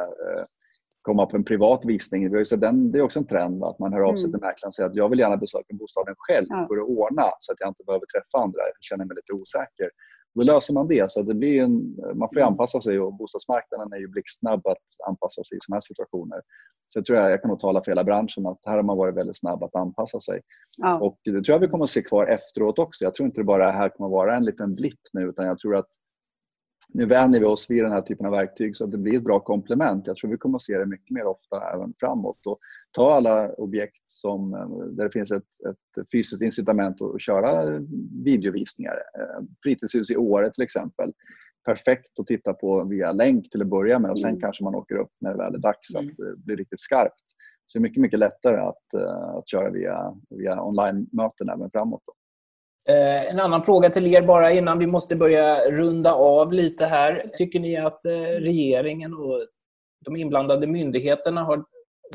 komma 1.01 1.25
på 1.25 1.37
en 1.37 1.43
privat 1.43 1.85
visning, 1.85 2.29
vi 2.29 2.37
har 2.37 2.45
ju 2.53 2.57
den, 2.57 2.91
det 2.91 2.97
är 2.97 3.01
också 3.01 3.19
en 3.19 3.27
trend 3.27 3.63
att 3.63 3.79
man 3.79 3.93
hör 3.93 4.01
av 4.01 4.15
sig 4.15 4.25
Mm. 4.25 4.31
till 4.31 4.41
mäklaren 4.47 4.69
och 4.69 4.75
säger 4.75 4.89
att 4.89 4.95
jag 4.95 5.09
vill 5.09 5.19
gärna 5.19 5.37
besöka 5.37 5.65
bostaden 5.73 6.15
själv, 6.17 6.47
Ja. 6.49 6.65
går 6.69 6.75
det 6.75 6.81
att 6.83 6.89
ordna 6.89 7.23
så 7.39 7.51
att 7.51 7.59
jag 7.59 7.69
inte 7.69 7.83
behöver 7.83 8.05
träffa 8.05 8.37
andra, 8.43 8.59
jag 8.59 8.73
känner 8.81 9.05
mig 9.05 9.15
lite 9.15 9.33
osäker. 9.41 9.89
Då 10.35 10.43
löser 10.43 10.73
man 10.73 10.87
det. 10.87 11.11
Så 11.11 11.21
det 11.21 11.33
blir 11.33 11.63
en, 11.63 11.95
man 12.15 12.29
får 12.33 12.37
ju 12.37 12.41
anpassa 12.41 12.81
sig 12.81 12.99
och 12.99 13.13
bostadsmarknaden 13.13 13.93
är 13.93 13.97
ju 13.97 14.07
blixtsnabb 14.07 14.67
att 14.67 15.07
anpassa 15.07 15.43
sig 15.43 15.57
i 15.57 15.61
sådana 15.61 15.75
här 15.75 15.81
situationer. 15.81 16.41
Så 16.87 16.99
jag 16.99 17.05
tror 17.05 17.19
jag, 17.19 17.31
jag 17.31 17.41
kan 17.41 17.49
nog 17.49 17.59
tala 17.59 17.83
för 17.83 17.91
hela 17.91 18.03
branschen 18.03 18.45
att 18.45 18.59
här 18.65 18.75
har 18.75 18.83
man 18.83 18.97
varit 18.97 19.15
väldigt 19.15 19.39
snabb 19.39 19.63
att 19.63 19.75
anpassa 19.75 20.19
sig. 20.19 20.41
Ja. 20.77 20.99
Och 20.99 21.19
det 21.23 21.31
tror 21.31 21.49
jag 21.49 21.59
vi 21.59 21.67
kommer 21.67 21.83
att 21.83 21.89
se 21.89 22.01
kvar 22.01 22.27
efteråt 22.27 22.79
också. 22.79 23.03
Jag 23.03 23.13
tror 23.13 23.25
inte 23.25 23.41
det 23.41 23.45
bara 23.45 23.71
här 23.71 23.89
kommer 23.89 24.07
att 24.07 24.11
vara 24.11 24.35
en 24.35 24.45
liten 24.45 24.75
blipp 24.75 24.99
nu 25.13 25.21
utan 25.21 25.45
jag 25.45 25.59
tror 25.59 25.75
att 25.75 25.89
nu 26.93 27.05
vänjer 27.05 27.39
vi 27.39 27.45
oss 27.45 27.69
vid 27.69 27.83
den 27.83 27.91
här 27.91 28.01
typen 28.01 28.25
av 28.25 28.31
verktyg 28.31 28.77
så 28.77 28.83
att 28.83 28.91
det 28.91 28.97
blir 28.97 29.17
ett 29.17 29.23
bra 29.23 29.39
komplement. 29.39 30.07
Jag 30.07 30.15
tror 30.15 30.29
vi 30.31 30.37
kommer 30.37 30.55
att 30.55 30.61
se 30.61 30.77
det 30.77 30.85
mycket 30.85 31.11
mer 31.11 31.25
ofta 31.25 31.71
även 31.73 31.93
framåt. 31.99 32.45
Och 32.45 32.59
ta 32.91 33.13
alla 33.13 33.53
objekt 33.53 34.03
som, 34.05 34.53
eh, 34.53 34.67
där 34.69 35.03
det 35.03 35.11
finns 35.11 35.31
ett, 35.31 35.43
ett 35.69 36.07
fysiskt 36.11 36.41
incitament 36.41 37.01
att 37.01 37.21
köra 37.21 37.79
videovisningar. 38.23 38.93
Eh, 39.19 39.43
Fritidshus 39.63 40.11
i 40.11 40.17
Åre 40.17 40.51
till 40.51 40.63
exempel. 40.63 41.13
Perfekt 41.65 42.19
att 42.19 42.27
titta 42.27 42.53
på 42.53 42.87
via 42.89 43.11
länk 43.11 43.49
till 43.49 43.61
att 43.61 43.67
börja 43.67 43.99
med 43.99 44.11
och 44.11 44.19
sen 44.19 44.29
Mm. 44.29 44.41
kanske 44.41 44.63
man 44.63 44.75
åker 44.75 44.95
upp 44.95 45.11
när 45.21 45.31
det 45.31 45.37
väl 45.37 45.55
är 45.55 45.59
dags 45.59 45.95
att 45.95 46.05
det 46.17 46.37
blir 46.45 46.57
riktigt 46.57 46.81
skarpt. 46.81 47.23
Så 47.65 47.77
det 47.77 47.81
är 47.81 47.81
mycket, 47.81 48.01
mycket 48.01 48.19
lättare 48.19 48.57
att, 48.57 48.93
eh, 48.97 49.35
att 49.37 49.49
köra 49.49 49.69
via, 49.69 50.13
via 50.29 50.63
online-möten 50.63 51.49
även 51.49 51.69
framåt. 51.71 52.01
Då. 52.05 52.13
Eh, 52.89 53.29
en 53.29 53.39
annan 53.39 53.63
fråga 53.63 53.89
till 53.89 54.07
er 54.07 54.21
bara 54.21 54.51
innan 54.51 54.79
vi 54.79 54.87
måste 54.87 55.15
börja 55.15 55.69
runda 55.71 56.13
av 56.13 56.53
lite 56.53 56.85
här. 56.85 57.25
Tycker 57.37 57.59
ni 57.59 57.77
att 57.77 58.05
eh, 58.05 58.11
regeringen 58.21 59.13
och 59.13 59.47
de 60.05 60.15
inblandade 60.15 60.67
myndigheterna 60.67 61.43
har 61.43 61.65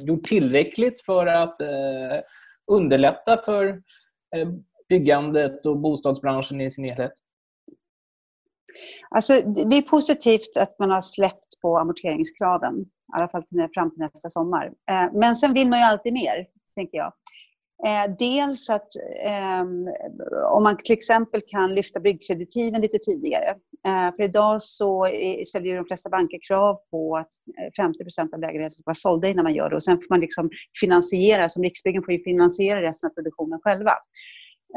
gjort 0.01 0.25
tillräckligt 0.25 1.01
för 1.01 1.27
att 1.27 1.61
eh, 1.61 2.21
underlätta 2.73 3.37
för 3.37 3.83
byggandet 4.89 5.67
och 5.67 5.79
bostadsbranschen 5.79 6.61
i 6.61 6.71
sin 6.71 6.85
helhet? 6.85 7.13
Alltså, 9.11 9.33
det 9.41 9.77
är 9.77 9.83
positivt 9.83 10.57
att 10.61 10.79
man 10.79 10.91
har 10.91 11.01
släppt 11.01 11.61
på 11.63 11.79
amorteringskraven, 11.79 12.81
i 12.81 12.87
alla 13.17 13.29
fall 13.29 13.43
fram 13.75 13.91
till 13.91 13.99
nästa 13.99 14.29
sommar. 14.29 14.73
Men 15.13 15.37
sen 15.37 15.55
vill 15.55 15.69
man 15.69 15.79
ju 15.79 15.85
alltid 15.85 16.13
mer, 16.13 16.47
tänker 16.75 16.99
jag. 16.99 17.13
Eh, 17.87 18.15
Dels 18.19 18.71
att 18.71 18.89
eh, 19.27 19.63
om 20.53 20.63
man 20.63 20.77
till 20.77 20.93
exempel 20.93 21.41
kan 21.47 21.75
lyfta 21.75 22.01
byggkreditiven 22.01 22.81
lite 22.81 22.99
tidigare. 22.99 23.49
Eh, 23.87 24.17
För 24.17 24.23
idag 24.23 24.63
så 24.63 25.07
är- 25.07 25.45
ställer 25.45 25.67
ju 25.67 25.77
de 25.77 25.85
flesta 25.85 26.11
banker 26.11 26.39
krav 26.49 26.77
på 26.91 27.17
att 27.17 27.29
eh, 27.79 27.85
50% 27.85 28.35
av 28.35 28.41
lägenheterna 28.41 28.71
ska 28.71 28.83
vara 28.87 28.95
sålda 28.95 29.29
innan 29.29 29.43
man 29.43 29.55
gör 29.55 29.71
det. 29.71 29.77
Och 29.77 29.83
sen 29.83 29.97
får 29.97 30.07
man 30.11 30.21
liksom 30.21 30.51
finansiera, 30.81 31.49
som 31.49 31.63
Riksbyggen 31.63 32.03
får 32.03 32.15
ju 32.15 32.23
finansiera 32.25 32.83
resten 32.83 33.11
av 33.11 33.15
produktionen 33.15 33.61
själva. 33.63 33.93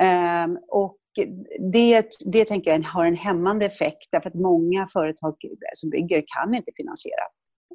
Ehm, 0.02 0.58
och 0.68 0.98
det, 1.74 2.08
det 2.26 2.46
tänker 2.46 2.72
jag 2.72 2.82
har 2.84 3.06
en 3.06 3.16
hämmande 3.16 3.66
effekt 3.66 4.08
därför 4.12 4.30
att 4.30 4.36
många 4.36 4.88
företag 4.94 5.36
som 5.74 5.90
bygger 5.90 6.24
kan 6.38 6.54
inte 6.56 6.72
finansiera 6.78 7.24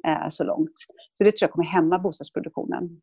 eh, 0.07 0.29
så 0.29 0.43
långt. 0.43 0.73
Så 1.13 1.23
det 1.23 1.31
tror 1.31 1.47
jag 1.47 1.51
kommer 1.51 1.67
hämma 1.67 1.99
bostadsproduktionen. 1.99 3.01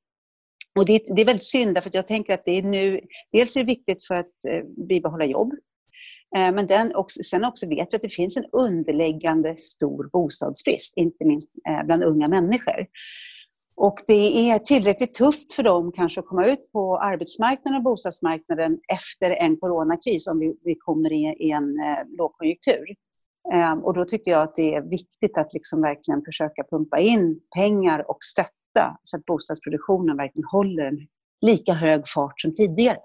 Och 0.78 0.84
det, 0.86 1.02
det 1.16 1.22
är 1.22 1.26
väldigt 1.26 1.44
synd 1.44 1.78
för 1.82 1.90
jag 1.92 2.06
tänker 2.06 2.34
att 2.34 2.44
det 2.44 2.58
är 2.58 2.62
nu, 2.62 3.00
dels 3.32 3.56
är 3.56 3.60
det 3.60 3.66
viktigt 3.66 4.06
för 4.06 4.14
att 4.14 4.44
eh, 4.50 4.86
bibehålla 4.88 5.24
jobb. 5.24 5.52
Eh, 6.36 6.52
men 6.52 6.66
den 6.66 6.94
också, 6.94 7.22
sen 7.22 7.44
också 7.44 7.68
vet 7.68 7.92
vi 7.92 7.96
att 7.96 8.02
det 8.02 8.08
finns 8.08 8.36
en 8.36 8.44
underliggande 8.52 9.56
stor 9.56 10.10
bostadsbrist, 10.12 10.96
inte 10.96 11.24
minst 11.24 11.48
eh, 11.68 11.86
bland 11.86 12.04
unga 12.04 12.28
människor. 12.28 12.86
Och 13.76 13.98
det 14.06 14.50
är 14.50 14.58
tillräckligt 14.58 15.14
tufft 15.14 15.52
för 15.52 15.62
dem 15.62 15.92
kanske 15.92 16.20
att 16.20 16.26
komma 16.26 16.46
ut 16.46 16.72
på 16.72 16.98
arbetsmarknaden 16.98 17.76
och 17.76 17.82
bostadsmarknaden 17.82 18.78
efter 18.92 19.30
en 19.30 19.56
coronakris 19.56 20.26
om 20.26 20.38
vi, 20.38 20.56
vi 20.64 20.74
kommer 20.74 21.12
i, 21.12 21.36
i 21.38 21.50
en 21.50 21.78
eh, 21.78 22.16
lågkonjunktur. 22.18 22.84
Eh, 23.52 23.72
och 23.72 23.94
då 23.94 24.04
tycker 24.04 24.30
jag 24.30 24.42
att 24.42 24.54
det 24.54 24.74
är 24.74 24.82
viktigt 24.82 25.38
att 25.38 25.52
liksom 25.54 25.80
verkligen 25.82 26.22
försöka 26.24 26.64
pumpa 26.70 26.98
in 26.98 27.40
pengar 27.56 28.10
och 28.10 28.18
stötta 28.20 28.63
så 29.02 29.16
att 29.16 29.24
bostadsproduktionen 29.24 30.16
verkligen 30.16 30.44
håller 30.44 30.84
en 30.84 31.06
lika 31.40 31.72
hög 31.72 32.08
fart 32.08 32.40
som 32.40 32.54
tidigare 32.54 32.98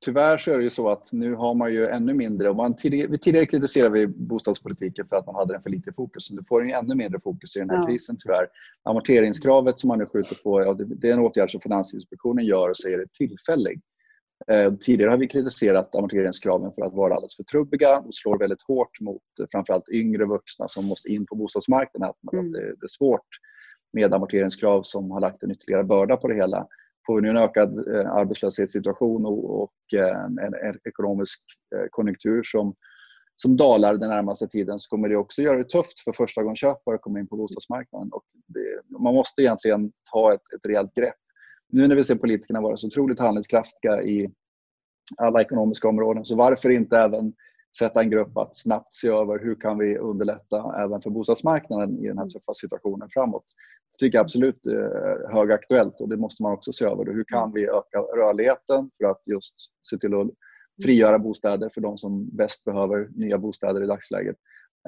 tyvärr 0.00 0.38
så 0.38 0.52
är 0.52 0.56
det 0.58 0.64
ju 0.64 0.70
så 0.70 0.90
att 0.90 1.12
nu 1.12 1.34
har 1.34 1.54
man 1.54 1.72
ju 1.72 1.86
ännu 1.86 2.14
mindre, 2.14 2.54
man 2.54 2.76
tidigare, 2.76 3.18
tidigare 3.18 3.46
kritiserade 3.46 3.90
vi 3.90 4.06
bostadspolitiken 4.06 5.08
för 5.08 5.16
att 5.16 5.26
man 5.26 5.34
hade 5.34 5.52
den 5.52 5.62
för 5.62 5.70
lite 5.70 5.92
fokus, 5.92 6.30
nu 6.30 6.42
får 6.48 6.60
den 6.60 6.68
ju 6.68 6.74
ännu 6.74 6.94
mindre 6.94 7.20
fokus 7.20 7.56
i 7.56 7.58
den 7.58 7.70
här 7.70 7.76
ja. 7.76 7.86
krisen 7.86 8.16
tyvärr. 8.18 8.46
Amorteringskravet 8.82 9.78
som 9.78 9.88
man 9.88 9.98
nu 9.98 10.06
skjuter 10.06 10.42
på, 10.42 10.60
ja, 10.60 10.74
det 10.74 11.08
är 11.08 11.12
en 11.12 11.18
åtgärd 11.18 11.50
som 11.50 11.60
Finansinspektionen 11.60 12.44
gör 12.44 12.68
och 12.70 12.78
säger 12.78 12.98
är 12.98 13.06
tillfällig. 13.18 13.80
Eh, 14.46 14.74
tidigare 14.74 15.10
har 15.10 15.18
vi 15.18 15.28
kritiserat 15.28 15.94
amorteringskraven 15.94 16.72
för 16.72 16.82
att 16.82 16.92
vara 16.92 17.14
alldeles 17.14 17.36
för 17.36 17.42
trubbiga 17.42 17.98
och 17.98 18.14
slår 18.14 18.38
väldigt 18.38 18.62
hårt 18.62 19.00
mot 19.00 19.22
eh, 19.40 19.46
framförallt 19.50 19.88
yngre 19.88 20.24
vuxna 20.24 20.68
som 20.68 20.84
måste 20.86 21.08
in 21.08 21.26
på 21.26 21.34
bostadsmarknaden. 21.34 22.08
Att 22.08 22.32
mm. 22.32 22.52
det 22.52 22.58
är 22.58 22.88
svårt 22.88 23.26
med 23.92 24.14
amorteringskrav 24.14 24.82
som 24.82 25.10
har 25.10 25.20
lagt 25.20 25.42
en 25.42 25.50
ytterligare 25.50 25.84
börda 25.84 26.16
på 26.16 26.28
det 26.28 26.34
hela 26.34 26.66
får 27.08 27.16
vi 27.16 27.22
nu 27.22 27.28
en 27.28 27.36
ökad 27.36 27.78
eh, 27.88 28.12
arbetslöshetssituation 28.12 29.26
och, 29.26 29.72
eh, 29.94 30.24
en, 30.24 30.38
en, 30.38 30.78
ekonomisk 30.84 31.40
eh, 31.74 31.86
konjunktur 31.90 32.42
som, 32.42 32.74
som 33.36 33.56
dalar 33.56 33.96
den 33.96 34.08
närmaste 34.08 34.48
tiden 34.48 34.78
så 34.78 34.88
kommer 34.88 35.08
det 35.08 35.16
också 35.16 35.42
göra 35.42 35.58
det 35.58 35.68
tufft 35.68 36.00
för 36.00 36.12
förstagångsköpare 36.12 36.94
att 36.94 37.02
komma 37.02 37.18
in 37.18 37.26
på 37.26 37.36
bostadsmarknaden. 37.36 38.08
Och 38.12 38.22
det, 38.46 38.98
man 38.98 39.14
måste 39.14 39.42
egentligen 39.42 39.92
ta 40.12 40.34
ett, 40.34 40.52
ett 40.56 40.66
rejält 40.68 40.94
grepp. 40.94 41.14
Nu 41.68 41.88
när 41.88 41.96
vi 41.96 42.04
ser 42.04 42.14
politikerna 42.14 42.60
vara 42.60 42.76
så 42.76 42.86
otroligt 42.86 43.18
handlingskraftiga 43.18 44.02
i 44.02 44.30
alla 45.16 45.40
ekonomiska 45.40 45.88
områden, 45.88 46.24
så 46.24 46.36
varför 46.36 46.70
inte 46.70 46.98
även 46.98 47.32
sätta 47.78 48.00
en 48.00 48.10
grupp 48.10 48.36
att 48.36 48.56
snabbt 48.56 48.94
se 48.94 49.08
över 49.08 49.38
hur 49.38 49.54
kan 49.54 49.78
vi 49.78 49.98
underlätta 49.98 50.84
även 50.84 51.00
för 51.00 51.10
bostadsmarknaden 51.10 51.98
i 51.98 52.08
den 52.08 52.18
här 52.18 52.26
tuffa 52.26 52.54
situationen 52.54 53.08
framåt 53.12 53.44
tycker 53.98 54.18
jag 54.18 54.24
absolut 54.24 54.66
är 54.66 55.32
högaktuellt 55.32 56.00
och 56.00 56.08
det 56.08 56.16
måste 56.16 56.42
man 56.42 56.52
också 56.52 56.72
se 56.72 56.84
över. 56.84 57.04
Hur 57.04 57.24
kan 57.24 57.52
vi 57.52 57.64
öka 57.64 57.98
rörligheten 57.98 58.90
för 58.98 59.04
att 59.04 59.26
just 59.26 59.54
se 59.90 59.96
till 59.96 60.14
att 60.14 60.28
frigöra 60.82 61.18
bostäder 61.18 61.70
för 61.74 61.80
de 61.80 61.98
som 61.98 62.36
bäst 62.36 62.64
behöver 62.64 63.08
nya 63.14 63.38
bostäder 63.38 63.82
i 63.82 63.86
dagsläget. 63.86 64.36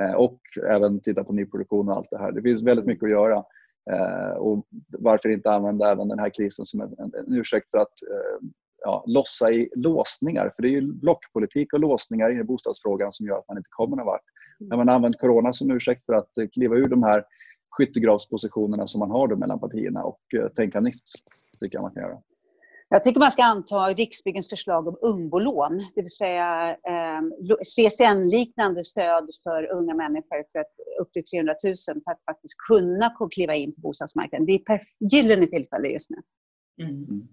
Eh, 0.01 0.13
och 0.13 0.41
även 0.71 1.01
titta 1.01 1.25
på 1.25 1.33
nyproduktion 1.33 1.89
och 1.89 1.97
allt 1.97 2.11
det 2.11 2.19
här. 2.19 2.33
Det 2.33 2.43
finns 2.43 2.63
väldigt 2.63 2.87
mycket 2.87 3.05
att 3.05 3.11
göra. 3.11 3.45
Eh, 3.91 4.37
och 4.37 4.67
varför 4.99 5.29
inte 5.29 5.51
använda 5.51 5.91
även 5.91 6.09
den 6.09 6.19
här 6.19 6.31
krisen 6.31 6.67
som 6.67 6.81
en, 6.81 7.13
ursäkt 7.29 7.71
för 7.71 7.79
att 7.79 8.03
eh, 8.11 8.49
ja, 8.85 9.05
lossa 9.07 9.51
i 9.51 9.71
låsningar. 9.77 10.53
För 10.57 10.63
det 10.63 10.69
är 10.69 10.71
ju 10.71 10.93
blockpolitik 10.93 11.73
och 11.73 11.81
låsningar 11.81 12.41
i 12.41 12.45
bostadsfrågan 12.45 13.13
som 13.13 13.27
gör 13.27 13.39
att 13.39 13.49
man 13.49 13.57
inte 13.57 13.71
kommer 13.71 13.97
någon 13.97 14.07
vart. 14.07 14.25
När 14.59 14.77
man 14.77 14.89
använt 14.89 15.21
corona 15.21 15.53
som 15.53 15.71
ursäkt 15.71 16.07
för 16.07 16.13
att 16.13 16.31
kliva 16.53 16.77
ur 16.77 16.89
de 16.89 17.03
här 17.03 17.25
skyttegravspositionerna 17.71 18.87
som 18.87 18.99
man 18.99 19.11
har 19.11 19.29
då 19.29 19.37
mellan 19.37 19.61
partierna 19.61 20.05
och 20.05 20.21
eh, 20.35 20.49
tänka 20.49 20.81
nytt. 20.81 21.03
tycker 21.61 21.77
jag 21.77 21.83
man 21.83 21.95
kan 21.95 22.03
göra. 22.03 22.19
Jag 22.93 23.03
tycker 23.03 23.21
man 23.21 23.31
ska 23.31 23.45
anta 23.45 23.77
Riksbyggens 23.77 24.49
förslag 24.49 24.89
om 24.89 24.97
ungbolån, 25.01 25.79
det 25.95 26.01
vill 26.01 26.11
säga 26.11 26.71
eh, 26.71 27.21
CSN-liknande 27.63 28.85
stöd 28.85 29.31
för 29.43 29.71
unga 29.73 29.95
människor 29.95 30.45
för 30.53 30.59
att, 30.59 30.71
upp 31.01 31.13
till 31.13 31.25
300 31.25 31.55
000 31.65 31.75
för 32.05 32.13
att 32.13 32.25
faktiskt 32.25 32.55
kunna 32.69 33.15
kliva 33.31 33.55
in 33.55 33.75
på 33.75 33.81
bostadsmarknaden. 33.81 34.47
Det 34.47 34.53
är 34.53 34.75
ett 34.75 35.13
gyllene 35.13 35.47
tillfälle 35.47 35.89
just 35.89 36.11
nu. 36.11 36.17
Mm. 36.85 37.05
Mm. 37.05 37.29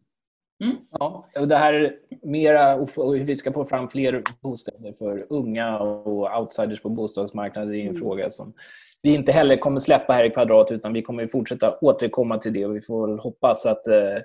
mm. 0.64 0.78
Ja, 0.92 1.30
och 1.40 1.48
det 1.48 1.58
här 1.58 1.96
mera, 2.22 2.76
och 2.76 2.90
hur 2.96 3.26
vi 3.26 3.36
ska 3.36 3.54
få 3.54 3.66
fram 3.66 3.90
fler 3.90 4.24
bostäder 4.42 4.94
för 4.94 5.28
unga 5.30 5.80
och 5.80 6.40
outsiders 6.40 6.82
på 6.82 6.90
bostadsmarknaden 6.90 7.74
är 7.74 7.80
en 7.80 7.88
mm. 7.88 8.02
fråga 8.02 8.30
som 8.30 8.54
vi 9.08 9.14
inte 9.14 9.32
heller 9.32 9.58
kommer 9.58 9.80
släppa 9.80 10.14
här 10.14 10.24
i 10.24 10.30
Kvadrat 10.30 10.72
utan 10.72 10.94
vi 10.94 11.02
kommer 11.02 11.28
fortsätta 11.28 11.78
återkomma 11.82 12.38
till 12.38 12.54
det 12.54 12.66
och 12.66 12.76
vi 12.76 12.82
får 12.82 13.18
hoppas 13.18 13.66
att 13.66 13.88
eh, 13.88 14.18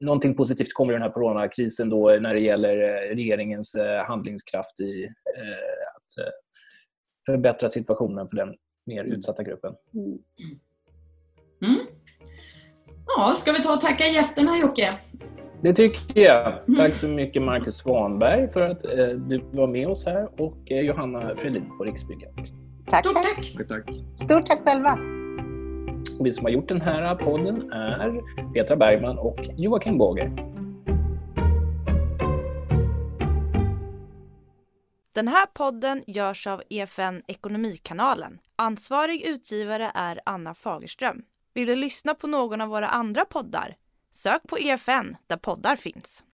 någonting 0.00 0.34
positivt 0.34 0.74
kommer 0.74 0.92
i 0.92 0.94
den 0.94 1.02
här 1.02 1.10
coronakrisen 1.10 1.88
då 1.88 2.16
när 2.20 2.34
det 2.34 2.40
gäller 2.40 2.78
eh, 2.78 3.14
regeringens 3.14 3.74
eh, 3.74 4.04
handlingskraft 4.04 4.80
i 4.80 5.04
eh, 5.04 5.86
att 5.96 6.26
eh, 6.26 6.32
förbättra 7.26 7.68
situationen 7.68 8.28
för 8.28 8.36
den 8.36 8.54
mer 8.86 9.00
mm. 9.00 9.12
utsatta 9.12 9.42
gruppen. 9.42 9.74
Mm. 9.94 10.18
mm. 11.64 11.86
Ja, 13.16 13.32
ska 13.34 13.52
vi 13.52 13.62
ta 13.62 13.74
och 13.74 13.80
tacka 13.80 14.04
gästerna 14.04 14.58
Jocke? 14.58 14.98
Det 15.62 15.74
tycker 15.74 16.20
jag. 16.20 16.46
Mm. 16.46 16.76
Tack 16.76 16.94
så 16.94 17.08
mycket 17.08 17.42
Marcus 17.42 17.76
Svanberg 17.76 18.52
för 18.52 18.60
att 18.60 18.84
eh, 18.84 19.08
du 19.08 19.40
var 19.52 19.66
med 19.66 19.88
oss 19.88 20.06
här 20.06 20.40
och 20.40 20.72
eh, 20.72 20.80
Johanna 20.80 21.36
Fredin 21.36 21.78
på 21.78 21.84
Riksbyggen. 21.84 22.30
Tack, 22.88 23.00
Stort 23.04 23.14
tack. 23.14 23.24
tack. 23.34 23.68
tack. 23.68 23.96
Stort 24.14 24.46
tack 24.46 24.64
själva. 24.64 24.98
Vi 26.20 26.32
som 26.32 26.44
har 26.44 26.50
gjort 26.50 26.68
den 26.68 26.80
här 26.80 27.14
podden 27.14 27.72
är 27.72 28.20
Petra 28.52 28.76
Bergman 28.76 29.18
och 29.18 29.38
Joakim 29.56 29.98
Båge. 29.98 30.30
Den 35.12 35.28
här 35.28 35.46
podden 35.46 36.04
görs 36.06 36.46
av 36.46 36.62
EFN 36.70 37.22
Ekonomikanalen. 37.26 38.38
Ansvarig 38.56 39.22
utgivare 39.22 39.90
är 39.94 40.20
Anna 40.26 40.54
Fagerström. 40.54 41.22
Vill 41.54 41.66
du 41.66 41.76
lyssna 41.76 42.14
på 42.14 42.26
någon 42.26 42.60
av 42.60 42.68
våra 42.68 42.88
andra 42.88 43.24
poddar? 43.24 43.76
Sök 44.12 44.42
på 44.48 44.58
EFN 44.58 45.16
där 45.26 45.36
poddar 45.36 45.76
finns. 45.76 46.24